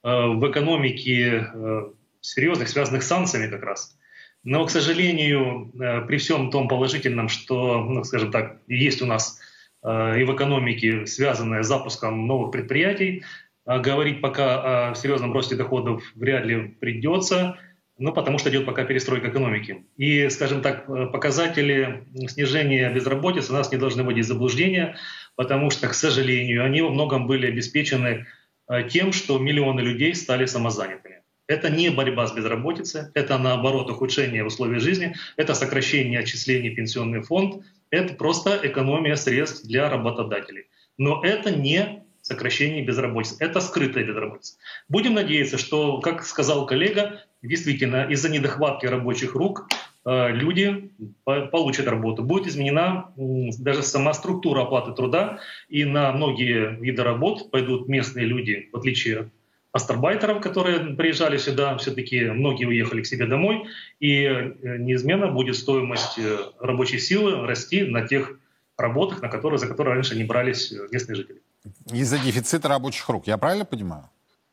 [0.04, 3.96] э, в экономике, э, серьезных, связанных с санкциями как раз.
[4.44, 9.40] Но, к сожалению, э, при всем том положительном, что, ну, скажем так, есть у нас
[9.82, 13.24] э, и в экономике, связанное с запуском новых предприятий,
[13.66, 17.58] э, говорить пока о серьезном росте доходов вряд ли придется–
[18.00, 19.84] ну, потому что идет пока перестройка экономики.
[19.98, 24.96] И, скажем так, э, показатели снижения безработицы нас не должны вводить в заблуждение,
[25.36, 28.26] потому что, к сожалению, они во многом были обеспечены
[28.68, 31.22] э, тем, что миллионы людей стали самозанятыми.
[31.46, 37.22] Это не борьба с безработицей, это наоборот ухудшение условий жизни, это сокращение отчислений в пенсионный
[37.22, 40.68] фонд, это просто экономия средств для работодателей.
[40.96, 41.99] Но это не
[42.30, 43.36] сокращение безработицы.
[43.40, 44.54] Это скрытая безработица.
[44.88, 49.68] Будем надеяться, что, как сказал коллега, действительно из-за недохватки рабочих рук
[50.04, 50.90] э, люди
[51.24, 52.22] получат работу.
[52.22, 58.68] Будет изменена даже сама структура оплаты труда, и на многие виды работ пойдут местные люди,
[58.72, 59.28] в отличие от
[59.72, 63.64] астарбайтеров, которые приезжали сюда, все-таки многие уехали к себе домой,
[63.98, 68.38] и э, неизменно будет стоимость э, рабочей силы расти на тех
[68.76, 71.40] работах, на которые, за которые раньше не брались местные жители.
[71.86, 74.08] Из-за дефицита рабочих рук, я правильно понимаю?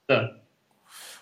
[0.08, 0.32] Да.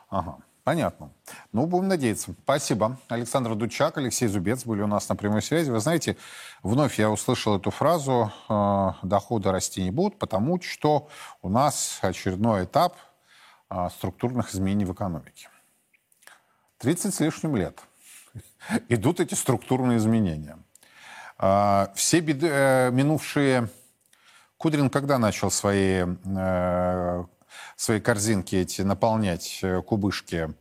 [0.09, 0.37] Ага.
[0.65, 1.11] Понятно.
[1.51, 2.33] Ну, будем надеяться.
[2.41, 2.97] Спасибо.
[3.07, 5.69] Александр Дучак, Алексей Зубец были у нас на прямой связи.
[5.69, 6.17] Вы знаете,
[6.63, 11.07] вновь я услышал эту фразу э, «доходы расти не будут, потому что
[11.43, 12.97] у нас очередной этап
[13.69, 15.49] э, структурных изменений в экономике».
[16.79, 17.79] 30 с лишним лет
[18.89, 20.57] идут эти структурные изменения.
[21.37, 23.69] Э, все беды, э, минувшие...
[24.65, 27.23] Кудрин когда начал свои э,
[27.75, 30.55] свои корзинки эти наполнять, э, кубышки,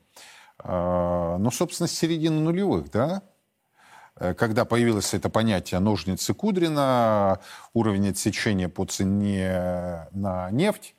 [0.62, 3.22] э, ну, собственно, с середины нулевых, да,
[4.36, 7.40] когда появилось это понятие ножницы Кудрина,
[7.72, 10.94] уровень отсечения по цене на нефть,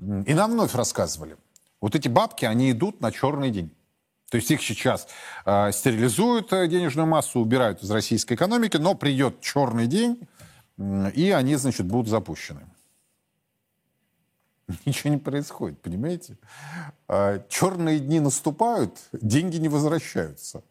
[0.00, 1.36] и нам вновь рассказывали,
[1.80, 3.72] вот эти бабки, они идут на черный день.
[4.30, 5.06] То есть их сейчас
[5.46, 10.26] э, стерилизуют денежную массу, убирают из российской экономики, но придет черный день,
[10.78, 12.66] и они, значит, будут запущены.
[14.84, 16.36] Ничего не происходит, понимаете?
[17.08, 20.62] А, черные дни наступают, деньги не возвращаются.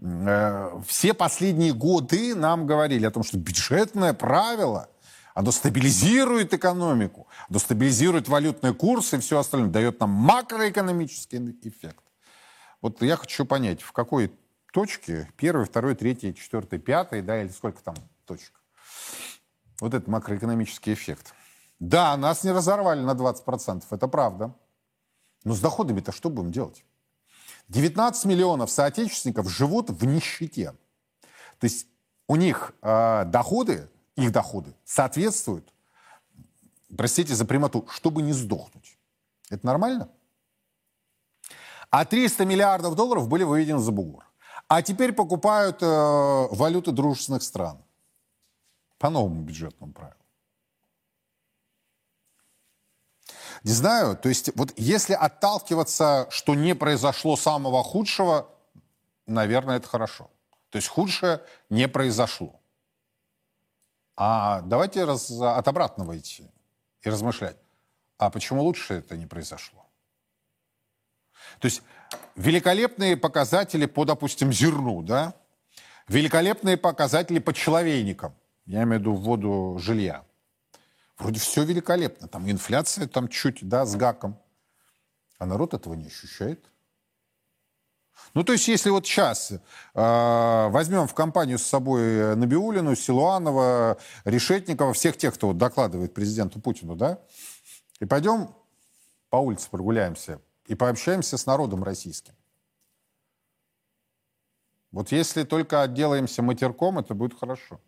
[0.00, 4.88] Э, все последние годы нам говорили о том, что бюджетное правило,
[5.34, 12.02] оно стабилизирует экономику, оно стабилизирует валютный курс и все остальное, дает нам макроэкономический эффект.
[12.80, 14.32] Вот я хочу понять, в какой
[14.72, 18.57] точке, первой, второй, третьей, четвертой, пятой, да, или сколько там точек,
[19.80, 21.34] вот этот макроэкономический эффект–
[21.80, 24.54] да, нас не разорвали на 20%, это правда.
[25.44, 26.84] Но с доходами-то что будем делать?
[27.68, 30.74] 19 миллионов соотечественников живут в нищете.
[31.60, 31.86] То есть
[32.26, 35.72] у них э, доходы, их доходы соответствуют,
[36.96, 38.98] простите за прямоту, чтобы не сдохнуть.
[39.50, 40.08] Это нормально?
[41.90, 44.24] А 300 миллиардов долларов были выведены за бугор.
[44.66, 47.82] А теперь покупают э, валюты дружественных стран.
[48.98, 50.14] По новому бюджетному правилу.
[53.64, 58.48] Не знаю, то есть вот если отталкиваться, что не произошло самого худшего,
[59.26, 60.30] наверное, это хорошо.
[60.70, 61.40] То есть худшее
[61.70, 62.60] не произошло.
[64.16, 66.50] А давайте раз, от обратного идти
[67.02, 67.56] и размышлять.
[68.16, 69.86] А почему лучше это не произошло?
[71.60, 71.82] То есть
[72.34, 75.34] великолепные показатели по, допустим, зерну, да?
[76.08, 78.34] Великолепные показатели по человейникам.
[78.68, 80.26] Я имею в виду вводу жилья.
[81.16, 82.28] Вроде все великолепно.
[82.28, 84.38] Там инфляция там чуть, да, с гаком.
[85.38, 86.62] А народ этого не ощущает.
[88.34, 89.58] Ну, то есть, если вот сейчас э,
[89.94, 93.96] возьмем в компанию с собой Набиулину, Силуанова,
[94.26, 97.20] Решетникова, всех тех, кто вот докладывает президенту Путину, да,
[98.00, 98.54] и пойдем
[99.30, 102.34] по улице прогуляемся, и пообщаемся с народом российским.
[104.90, 107.80] Вот если только отделаемся матерком, это будет хорошо.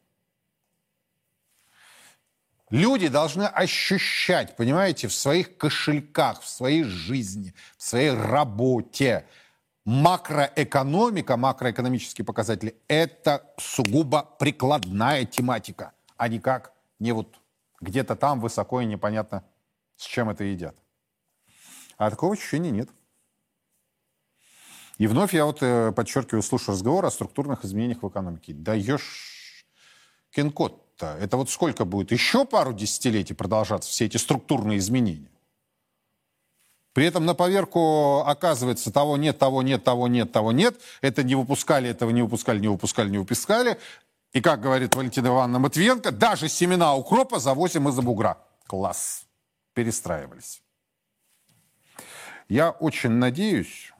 [2.71, 9.27] Люди должны ощущать, понимаете, в своих кошельках, в своей жизни, в своей работе.
[9.85, 17.41] Макроэкономика, макроэкономические показатели– это сугубо прикладная тематика, а никак не вот
[17.81, 19.43] где-то там высоко и непонятно,
[19.97, 20.77] с чем это едят.
[21.97, 22.89] А такого ощущения нет.
[24.99, 28.53] И вновь я вот э, подчеркиваю, слушаю разговор о структурных изменениях в экономике.
[28.53, 29.65] Даешь
[31.01, 31.25] кинкод-то.
[31.25, 32.13] Это вот сколько будет?
[32.13, 35.31] Еще пару десятилетий продолжаться все эти структурные изменения?
[36.93, 40.81] При этом на поверку оказывается того нет, того нет, того нет, того нет.
[41.03, 43.79] Это не выпускали, этого не выпускали, не выпускали, не выпускали.
[44.33, 48.39] И как говорит Валентина Ивановна Матвиенко, даже семена укропа завозим из-за бугра.
[48.67, 49.25] Класс.
[49.75, 50.63] Перестраивались.
[52.49, 53.93] Я очень надеюсь,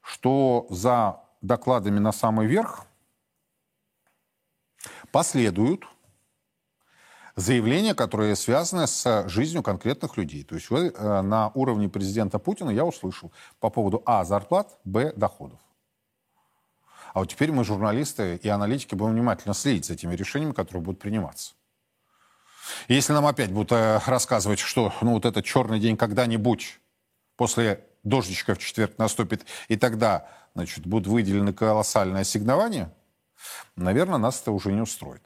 [0.00, 2.86] что за докладами на самый верх
[5.12, 5.84] последуют
[7.36, 10.42] заявления, которые связаны с жизнью конкретных людей.
[10.44, 14.24] То есть вы, э, на уровне президента Путина я услышал по поводу А.
[14.24, 15.12] зарплат, Б.
[15.14, 15.58] доходов.
[17.14, 21.00] А вот теперь мы, журналисты и аналитики, будем внимательно следить за этими решениями, которые будут
[21.00, 21.54] приниматься.
[22.88, 26.80] Если нам опять будут э, рассказывать, что ну, вот этот черный день когда-нибудь
[27.36, 32.92] после дождичка в четверг наступит, и тогда значит, будут выделены колоссальные ассигнования,
[33.76, 35.22] наверное, нас это уже не устроит.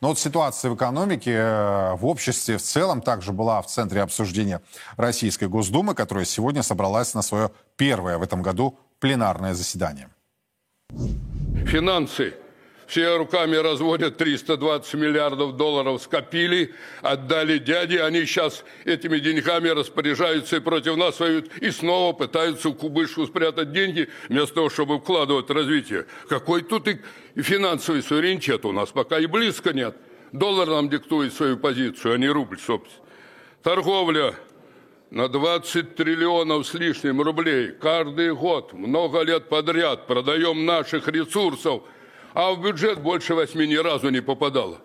[0.00, 4.62] Но вот ситуация в экономике, э, в обществе в целом также была в центре обсуждения
[4.96, 10.08] Российской Госдумы, которая сегодня собралась на свое первое в этом году пленарное заседание.
[11.66, 12.34] Финансы
[12.86, 16.72] все руками разводят, 320 миллиардов долларов скопили,
[17.02, 22.74] отдали дяде, они сейчас этими деньгами распоряжаются и против нас воюют, и снова пытаются в
[22.74, 26.06] кубышку спрятать деньги, вместо того, чтобы вкладывать в развитие.
[26.28, 26.98] Какой тут и
[27.36, 29.96] финансовый суверенитет у нас пока и близко нет.
[30.32, 33.04] Доллар нам диктует свою позицию, а не рубль, собственно.
[33.62, 34.34] Торговля
[35.10, 41.82] на 20 триллионов с лишним рублей каждый год, много лет подряд продаем наших ресурсов–
[42.36, 44.78] а в бюджет больше восьми ни разу не попадало.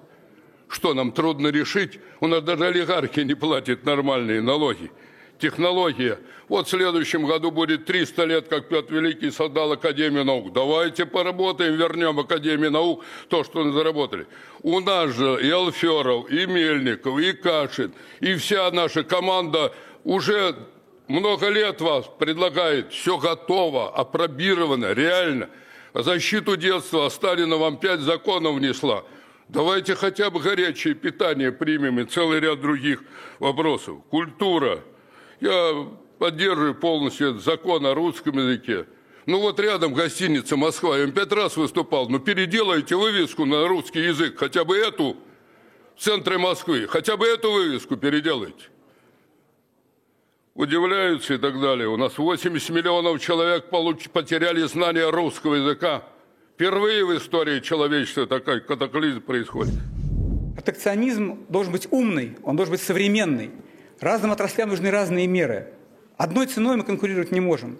[0.69, 1.99] Что нам трудно решить?
[2.21, 4.89] У нас даже олигархи не платят нормальные налоги.
[5.37, 6.17] Технология.
[6.47, 10.53] Вот в следующем году будет 300 лет, как Петр Великий создал Академию наук.
[10.53, 14.27] Давайте поработаем, вернем Академию наук то, что мы заработали.
[14.61, 19.73] У нас же и Алферов, и Мельников, и Кашин, и вся наша команда
[20.05, 20.55] уже
[21.09, 22.93] много лет вас предлагает.
[22.93, 25.49] Все готово, апробировано, реально–
[25.93, 29.03] защиту детства, а Сталина вам пять законов внесла.
[29.47, 33.03] Давайте хотя бы горячее питание примем и целый ряд других
[33.39, 33.97] вопросов.
[34.09, 34.79] Культура.
[35.41, 35.89] Я
[36.19, 38.85] поддерживаю полностью этот закон о русском языке.
[39.25, 42.07] Ну вот рядом гостиница Москва, я им пять раз выступал.
[42.09, 45.17] Ну переделайте вывеску на русский язык, хотя бы эту
[45.95, 48.69] в центре Москвы, хотя бы эту вывеску переделайте
[50.55, 51.87] удивляются и так далее.
[51.87, 54.09] У нас 80 миллионов человек получ...
[54.09, 56.03] потеряли знание русского языка.
[56.53, 59.73] Впервые в истории человечества такой катаклизм происходит.
[60.55, 63.51] Протекционизм должен быть умный, он должен быть современный.
[63.99, 65.73] Разным отраслям нужны разные меры.
[66.17, 67.79] Одной ценой мы конкурировать не можем.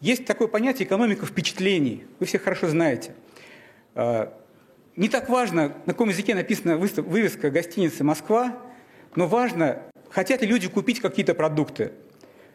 [0.00, 2.04] Есть такое понятие экономика впечатлений.
[2.20, 3.14] Вы все хорошо знаете.
[3.94, 4.32] А,
[4.96, 8.56] не так важно, на каком языке написана вывеска гостиницы «Москва»,
[9.16, 11.92] но важно, хотят ли люди купить какие-то продукты.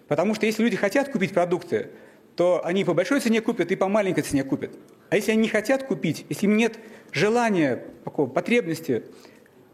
[0.09, 1.91] Потому что если люди хотят купить продукты,
[2.35, 4.71] то они по большой цене купят и по маленькой цене купят.
[5.09, 6.77] А если они не хотят купить, если им нет
[7.11, 9.03] желания, такого, потребности,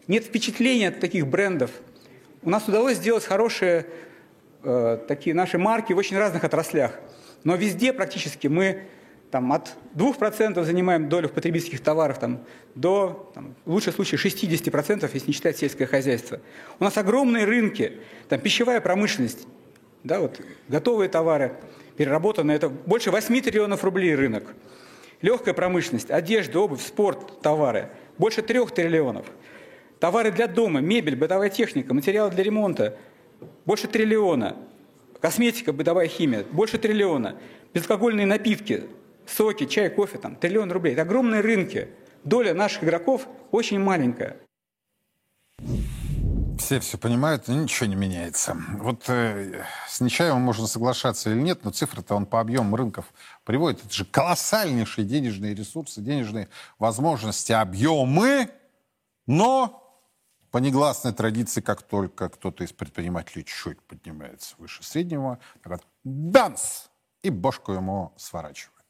[0.07, 1.71] нет впечатления от таких брендов,
[2.43, 3.87] у нас удалось сделать хорошие
[4.63, 6.99] э, такие наши марки в очень разных отраслях.
[7.43, 8.87] Но везде практически мы
[9.31, 15.09] там, от 2% занимаем долю в потребительских товарах там, до, там, в лучшем случае, 60%,
[15.13, 16.41] если не считать сельское хозяйство.
[16.79, 19.47] У нас огромные рынки, там, пищевая промышленность,
[20.05, 20.39] да, вот,
[20.69, 21.53] готовые товары,
[21.97, 24.43] переработанные, это больше 8 триллионов рублей рынок.
[25.21, 27.89] Легкая промышленность, одежда, обувь, спорт, товары,
[28.19, 29.25] больше 3 триллионов.
[29.99, 32.97] Товары для дома, мебель, бытовая техника, материалы для ремонта,
[33.65, 34.55] больше триллиона.
[35.19, 37.37] Косметика, бытовая химия, больше триллиона.
[37.73, 38.83] Безалкогольные напитки,
[39.25, 40.93] соки, чай, кофе, там, триллион рублей.
[40.93, 41.87] Это огромные рынки.
[42.23, 44.37] Доля наших игроков очень маленькая
[46.59, 48.55] все все понимают, но ничего не меняется.
[48.77, 53.05] Вот э, с Нечаевым можно соглашаться или нет, но цифры-то он по объемам рынков
[53.43, 53.85] приводит.
[53.85, 56.49] Это же колоссальнейшие денежные ресурсы, денежные
[56.79, 58.49] возможности, объемы,
[59.27, 59.81] но
[60.51, 66.89] По негласной традиции, как только кто-то из предпринимателей чуть поднимается выше среднего, так данс!
[67.23, 68.85] И бошку ему сворачивают.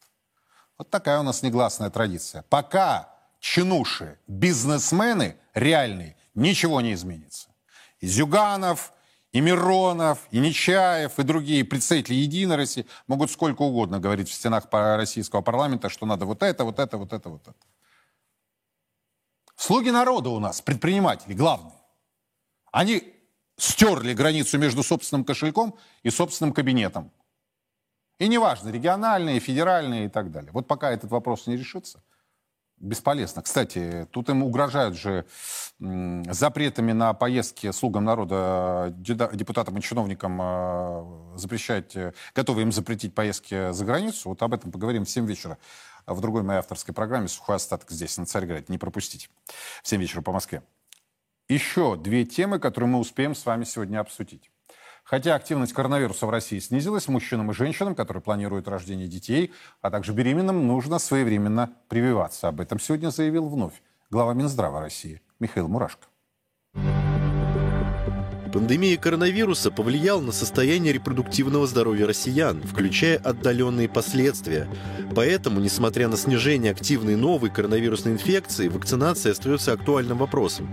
[0.77, 2.43] Вот такая у нас негласная традиция.
[2.49, 3.09] Пока
[3.39, 7.49] чинуши, бизнесмены реальные, ничего не изменится.
[7.99, 8.93] И Зюганов,
[9.31, 14.67] и Миронов, и Нечаев, и другие представители Единой России могут сколько угодно говорить в стенах
[14.71, 17.55] российского парламента, что надо вот это, вот это, вот это, вот это.
[19.57, 21.73] Слуги народа у нас, предприниматели, главные.
[22.71, 23.13] Они
[23.57, 27.11] стерли границу между собственным кошельком и собственным кабинетом.
[28.19, 30.51] И неважно, региональные, федеральные и так далее.
[30.53, 32.01] Вот пока этот вопрос не решится,
[32.77, 33.41] бесполезно.
[33.41, 35.25] Кстати, тут им угрожают же
[35.79, 43.71] запретами на поездки слугам народа, депутатам и чиновникам э, запрещать, э, готовы им запретить поездки
[43.71, 44.29] за границу.
[44.29, 45.57] Вот об этом поговорим в 7 вечера
[46.05, 48.65] в другой моей авторской программе «Сухой остаток» здесь, на Царьграде.
[48.67, 49.27] Не пропустите.
[49.83, 50.61] В 7 вечера по Москве.
[51.47, 54.49] Еще две темы, которые мы успеем с вами сегодня обсудить.
[55.05, 60.13] Хотя активность коронавируса в России снизилась, мужчинам и женщинам, которые планируют рождение детей, а также
[60.13, 62.47] беременным, нужно своевременно прививаться.
[62.47, 66.07] Об этом сегодня заявил вновь глава Минздрава России Михаил Мурашко.
[68.51, 74.67] Пандемия коронавируса повлияла на состояние репродуктивного здоровья россиян, включая отдаленные последствия.
[75.13, 80.69] Поэтому, несмотря на снижение активной новой коронавирусной инфекции, вакцинация остается актуальным вопросом.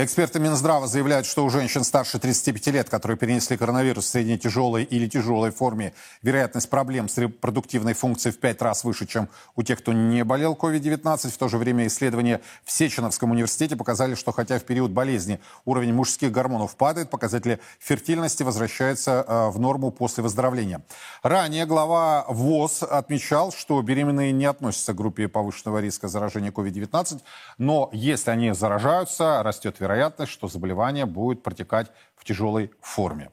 [0.00, 5.08] Эксперты Минздрава заявляют, что у женщин старше 35 лет, которые перенесли коронавирус в средне-тяжелой или
[5.08, 5.92] тяжелой форме,
[6.22, 10.54] вероятность проблем с репродуктивной функцией в 5 раз выше, чем у тех, кто не болел
[10.54, 11.30] COVID-19.
[11.30, 15.92] В то же время исследования в Сеченовском университете показали, что хотя в период болезни уровень
[15.92, 20.80] мужских гормонов падает, показатели фертильности возвращаются э, в норму после выздоровления.
[21.24, 27.20] Ранее глава ВОЗ отмечал, что беременные не относятся к группе повышенного риска заражения COVID-19,
[27.58, 33.30] но если они заражаются, растет вероятность вероятность, что заболевание будет протекать в тяжелой форме.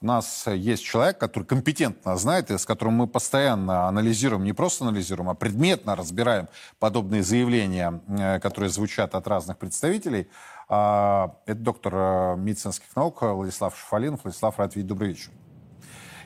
[0.00, 4.84] У нас есть человек, который компетентно знает, и с которым мы постоянно анализируем, не просто
[4.84, 10.28] анализируем, а предметно разбираем подобные заявления, э, которые звучат от разных представителей.
[10.68, 14.22] А, это доктор э, медицинских наук Владислав Шафалинов.
[14.22, 14.88] Владислав, рад видеть.
[14.88, 15.32] Добрый вечер.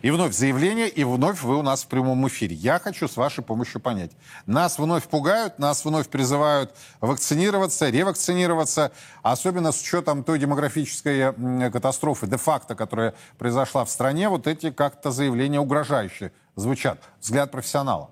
[0.03, 2.57] И вновь заявление, и вновь вы у нас в прямом эфире.
[2.57, 4.11] Я хочу с вашей помощью понять.
[4.46, 8.90] Нас вновь пугают, нас вновь призывают вакцинироваться, ревакцинироваться,
[9.22, 11.32] особенно с учетом той демографической
[11.70, 17.00] катастрофы, де-факто, которая произошла в стране, вот эти как-то заявления угрожающие звучат.
[17.20, 18.11] Взгляд профессионала.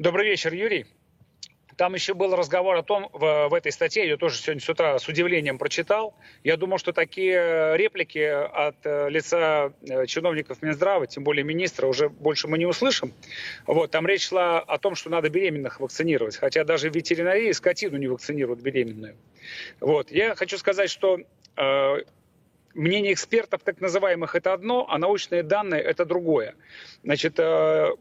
[0.00, 0.86] Добрый вечер, Юрий.
[1.78, 4.68] Там еще был разговор о том, в, в этой статье, я ее тоже сегодня с
[4.68, 6.12] утра с удивлением прочитал.
[6.42, 12.08] Я думал, что такие реплики от э, лица э, чиновников Минздрава, тем более министра, уже
[12.08, 13.12] больше мы не услышим.
[13.64, 16.36] Вот, там речь шла о том, что надо беременных вакцинировать.
[16.36, 19.14] Хотя даже в ветеринарии скотину не вакцинируют беременную.
[19.78, 20.10] Вот.
[20.10, 21.20] Я хочу сказать, что
[21.56, 21.96] э,
[22.74, 26.56] мнение экспертов так называемых это одно, а научные данные это другое.
[27.04, 27.92] Значит, э,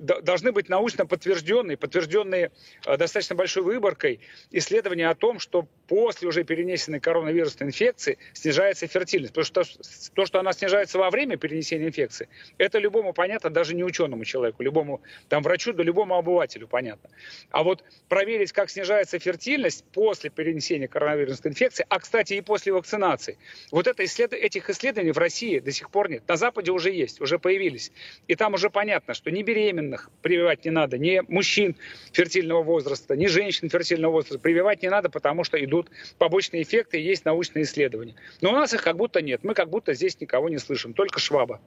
[0.00, 2.50] должны быть научно подтвержденные, подтвержденные
[2.86, 4.20] э, достаточно большой выборкой
[4.50, 9.34] исследования о том, что после уже перенесенной коронавирусной инфекции снижается фертильность.
[9.34, 9.78] Потому что
[10.14, 12.28] то, что она снижается во время перенесения инфекции,
[12.58, 17.10] это любому понятно, даже не ученому человеку, любому там врачу, да любому обывателю понятно.
[17.50, 23.38] А вот проверить, как снижается фертильность после перенесения коронавирусной инфекции, а, кстати, и после вакцинации,
[23.70, 24.32] вот это исслед...
[24.32, 26.22] этих исследований в России до сих пор нет.
[26.26, 27.92] На Западе уже есть, уже появились.
[28.28, 31.76] И там уже понятно, что не беременные беременных прививать не надо, ни мужчин
[32.12, 37.02] фертильного возраста, ни женщин фертильного возраста прививать не надо, потому что идут побочные эффекты и
[37.02, 38.14] есть научные исследования.
[38.40, 39.44] Но у нас их как будто нет.
[39.44, 41.60] Мы как будто здесь никого не слышим, только Шваба.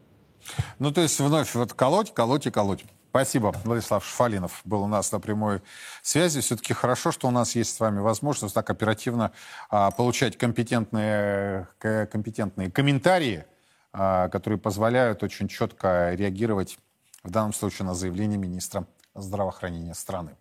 [0.80, 2.84] Ну, то есть вновь вот колоть, колоть и колоть.
[3.10, 3.54] Спасибо.
[3.64, 5.62] Владислав Шфалинов был у нас на прямой
[6.02, 6.42] связи.
[6.42, 9.32] Все-таки хорошо, что у нас есть с вами возможность так оперативно
[9.70, 13.46] а, получать компетентные, компетентные комментарии,
[13.94, 16.80] а, которые позволяют очень четко реагировать
[17.24, 20.36] в данном случае на заявление министра здравоохранения страны.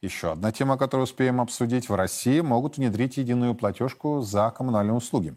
[0.00, 1.88] Еще одна тема, которую успеем обсудить.
[1.88, 5.36] В России могут внедрить единую платежку за коммунальные услуги.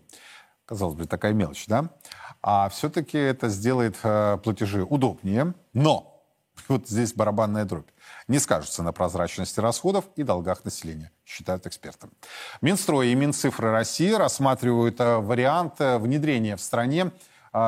[0.65, 1.91] Казалось бы, такая мелочь, да?
[2.41, 5.53] А все-таки это сделает э, платежи удобнее.
[5.73, 6.23] Но,
[6.67, 7.89] вот здесь барабанная дробь,
[8.27, 12.09] не скажется на прозрачности расходов и долгах населения, считают эксперты.
[12.61, 17.11] Минстрой и Минцифры России рассматривают э, вариант э, внедрения в стране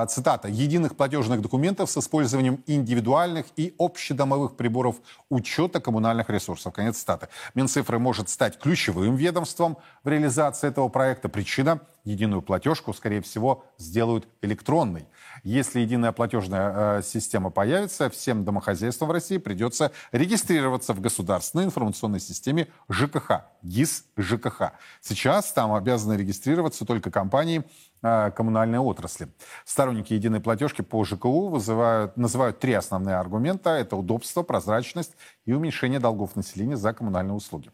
[0.09, 4.97] цитата, единых платежных документов с использованием индивидуальных и общедомовых приборов
[5.29, 6.73] учета коммунальных ресурсов.
[6.73, 7.29] Конец цитаты.
[7.55, 11.29] Минцифры может стать ключевым ведомством в реализации этого проекта.
[11.29, 15.07] Причина– единую платежку, скорее всего, сделают электронной.
[15.43, 22.19] Если единая платежная э, система появится, всем домохозяйствам в России придется регистрироваться в государственной информационной
[22.19, 24.71] системе ЖКХ, ГИС ЖКХ.
[25.01, 27.63] Сейчас там обязаны регистрироваться только компании
[28.02, 29.28] коммунальной отрасли.
[29.66, 33.72] Сторонники единой платежки по ЖКУ вызывают, называют три основные аргумента.
[33.72, 35.14] Это удобство, прозрачность
[35.45, 37.72] и уменьшение долгов населения за коммунальные услуги.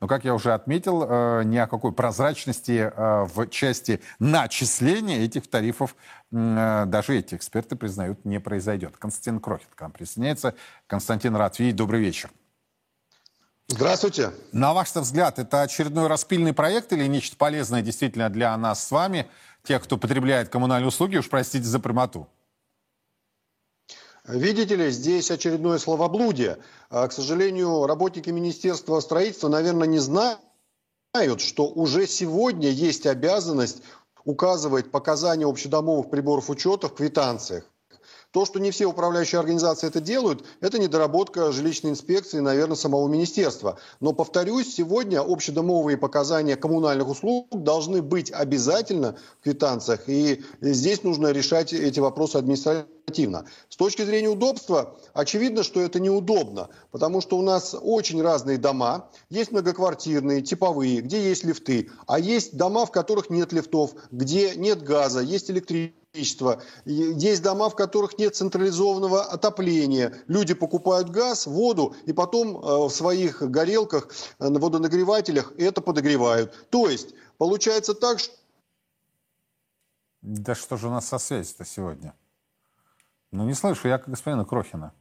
[0.00, 5.48] Но, как я уже отметил, э, ни о какой прозрачности э, в части начисления этих
[5.48, 5.96] тарифов
[6.32, 8.96] э, даже эти эксперты признают не произойдет.
[8.96, 10.54] Константин Крохин к нам присоединяется.
[10.86, 11.76] Константин, рад видеть.
[11.76, 12.30] Добрый вечер.
[13.68, 14.30] Здравствуйте.
[14.52, 19.26] На ваш взгляд, это очередной распильный проект или нечто полезное действительно для нас с вами,
[19.66, 22.28] тех, кто потребляет коммунальные услуги, уж простите за прямоту?
[24.26, 26.58] Видите ли, здесь очередное словоблудие.
[26.90, 30.40] А, к сожалению, работники Министерства строительства, наверное, не знают,
[31.38, 33.82] что уже сегодня есть обязанность
[34.24, 37.64] указывать показания общедомовых приборов учета в квитанциях.
[38.36, 43.78] То, что не все управляющие организации это делают, это недоработка жилищной инспекции, наверное, самого министерства.
[44.00, 50.06] Но, повторюсь, сегодня общедомовые показания коммунальных услуг должны быть обязательно в квитанциях.
[50.10, 53.46] И здесь нужно решать эти вопросы административно.
[53.70, 59.08] С точки зрения удобства, очевидно, что это неудобно, потому что у нас очень разные дома.
[59.30, 64.82] Есть многоквартирные, типовые, где есть лифты, а есть дома, в которых нет лифтов, где нет
[64.82, 66.62] газа, есть электричество электричество.
[66.84, 70.14] Есть дома, в которых нет централизованного отопления.
[70.26, 74.08] Люди покупают газ, воду и потом э, в своих горелках,
[74.38, 76.68] э, на водонагревателях это подогревают.
[76.70, 78.34] То есть получается так, что...
[80.22, 82.14] Да что же у нас со связью-то сегодня?
[83.30, 84.92] Ну, не слышу я господина Крохина.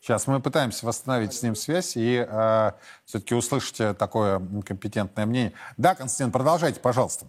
[0.00, 2.72] Сейчас мы пытаемся восстановить с ним связь и э,
[3.04, 5.52] все-таки услышать такое компетентное мнение.
[5.76, 7.26] Да, Константин, продолжайте, пожалуйста.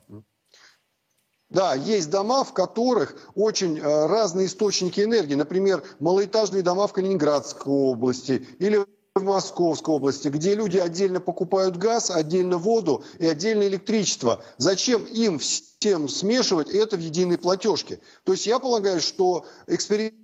[1.51, 5.35] Да, есть дома, в которых очень э, разные источники энергии.
[5.35, 8.85] Например, малоэтажные дома в Калининградской области или
[9.15, 14.41] в Московской области, где люди отдельно покупают газ, отдельно воду и отдельно электричество.
[14.57, 17.99] Зачем им всем смешивать это в единой платежке?
[18.23, 20.20] То есть я полагаю, что эксперимент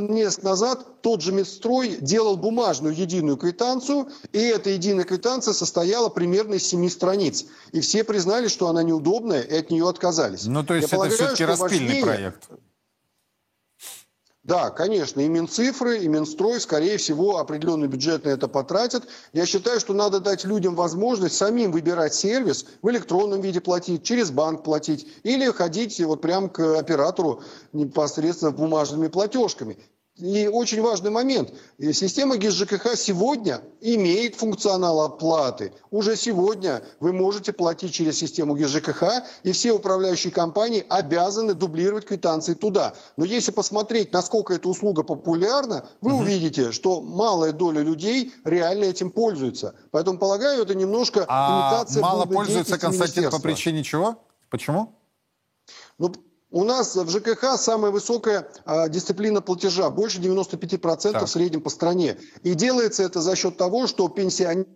[0.00, 6.54] несколько назад тот же Медстрой делал бумажную единую квитанцию, и эта единая квитанция состояла примерно
[6.54, 7.46] из семи страниц.
[7.72, 10.44] И все признали, что она неудобная, и от нее отказались.
[10.46, 12.02] Ну, то есть Я это все-таки распильный важнее...
[12.02, 12.48] проект.
[14.44, 19.04] Да, конечно, и Минцифры, и Минстрой, скорее всего, определенный бюджет на это потратят.
[19.32, 24.30] Я считаю, что надо дать людям возможность самим выбирать сервис, в электронном виде платить, через
[24.30, 27.42] банк платить, или ходить вот прямо к оператору
[27.72, 29.78] непосредственно бумажными платежками.
[30.16, 31.52] И очень важный момент.
[31.92, 35.72] Система ГИС ЖКХ сегодня имеет функционал оплаты.
[35.90, 39.02] Уже сегодня вы можете платить через систему ГИС ЖКХ,
[39.42, 42.94] и все управляющие компании обязаны дублировать квитанции туда.
[43.16, 46.22] Но если посмотреть, насколько эта услуга популярна, вы угу.
[46.22, 49.74] увидите, что малая доля людей реально этим пользуется.
[49.90, 54.22] Поэтому, полагаю, это немножко а имитация мало пользуется, Константин, по причине чего?
[54.48, 54.94] Почему?
[55.98, 56.12] Ну,
[56.54, 61.24] у нас в ЖКХ самая высокая а, дисциплина платежа, больше 95% так.
[61.24, 62.16] в среднем по стране.
[62.44, 64.68] И делается это за счет того, что пенсионеры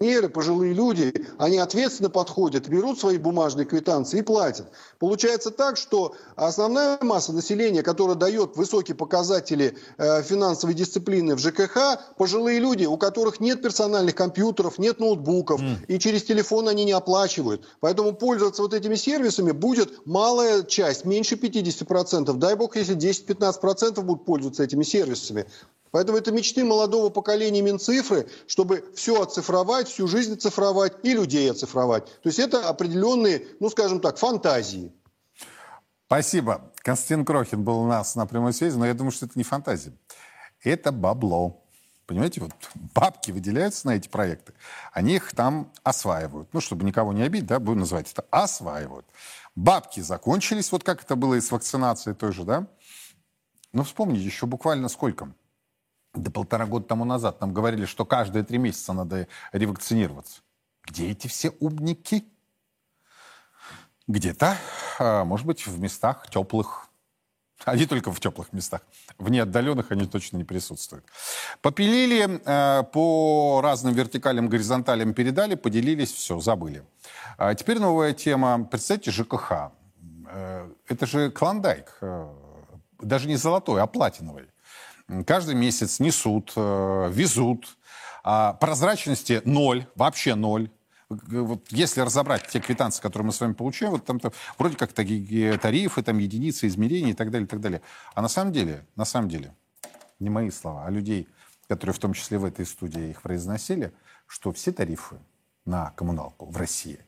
[0.00, 4.66] пенсионеры, пожилые люди, они ответственно подходят, берут свои бумажные квитанции и платят.
[4.98, 12.00] Получается так, что основная масса населения, которая дает высокие показатели э, финансовой дисциплины в ЖКХ,
[12.16, 15.86] пожилые люди, у которых нет персональных компьютеров, нет ноутбуков, mm.
[15.88, 17.68] и через телефон они не оплачивают.
[17.80, 22.32] Поэтому пользоваться вот этими сервисами будет малая часть, меньше 50%.
[22.38, 25.44] Дай бог, если 10-15% будут пользоваться этими сервисами.
[25.90, 32.04] Поэтому это мечты молодого поколения Минцифры, чтобы все оцифровать, всю жизнь оцифровать и людей оцифровать.
[32.06, 34.92] То есть это определенные, ну скажем так, фантазии.
[36.06, 36.72] Спасибо.
[36.76, 39.92] Константин Крохин был у нас на прямой связи, но я думаю, что это не фантазия.
[40.62, 41.64] Это бабло.
[42.06, 42.52] Понимаете, вот
[42.92, 44.52] бабки выделяются на эти проекты,
[44.92, 46.52] они их там осваивают.
[46.52, 49.06] Ну, чтобы никого не обидеть, да, будем называть это осваивают.
[49.54, 52.66] Бабки закончились, вот как это было и с вакцинацией той же, да?
[53.72, 55.32] Ну, вспомните, еще буквально сколько?
[56.14, 60.40] До полтора года тому назад нам говорили, что каждые три месяца надо ревакцинироваться.
[60.84, 62.24] Где эти все умники?
[64.08, 64.56] Где-то,
[64.98, 66.88] а, может быть, в местах теплых.
[67.64, 68.80] Они только в теплых местах.
[69.18, 71.04] В неотдаленных они точно не присутствуют.
[71.60, 76.82] Попилили, а, по разным вертикалям, горизонталям передали, поделились, все, забыли.
[77.38, 78.64] А теперь новая тема.
[78.64, 79.70] Представьте, ЖКХ.
[80.26, 81.96] Э, это же клондайк.
[82.00, 82.28] Э,
[83.00, 84.49] даже не золотой, а платиновый
[85.26, 87.76] каждый месяц несут, э, везут.
[88.22, 90.70] А прозрачности ноль, вообще ноль.
[91.08, 94.92] вот если разобрать те квитанции, которые мы с вами получаем, вот там -то, вроде как
[94.92, 97.82] такие тарифы, там единицы измерений и так далее, и так далее.
[98.14, 99.54] А на самом деле, на самом деле,
[100.20, 101.26] не мои слова, а людей,
[101.68, 103.92] которые в том числе в этой студии их произносили,
[104.26, 105.16] что все тарифы
[105.64, 107.00] на коммуналку в России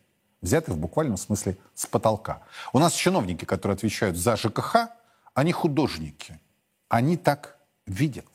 [0.42, 2.42] взяты в буквальном смысле с потолка.
[2.72, 4.88] У нас чиновники, которые отвечают за ЖКХ,
[5.34, 6.40] они художники.
[6.88, 8.26] Они так видят.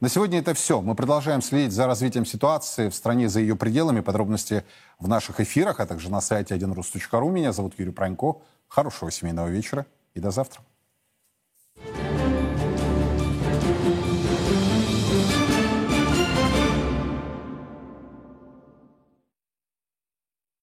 [0.00, 0.80] На сегодня это все.
[0.80, 4.00] Мы продолжаем следить за развитием ситуации в стране, за ее пределами.
[4.00, 4.64] Подробности
[5.00, 7.30] в наших эфирах, а также на сайте 1rus.ru.
[7.30, 8.36] Меня зовут Юрий Пронько.
[8.68, 10.62] Хорошего семейного вечера и до завтра.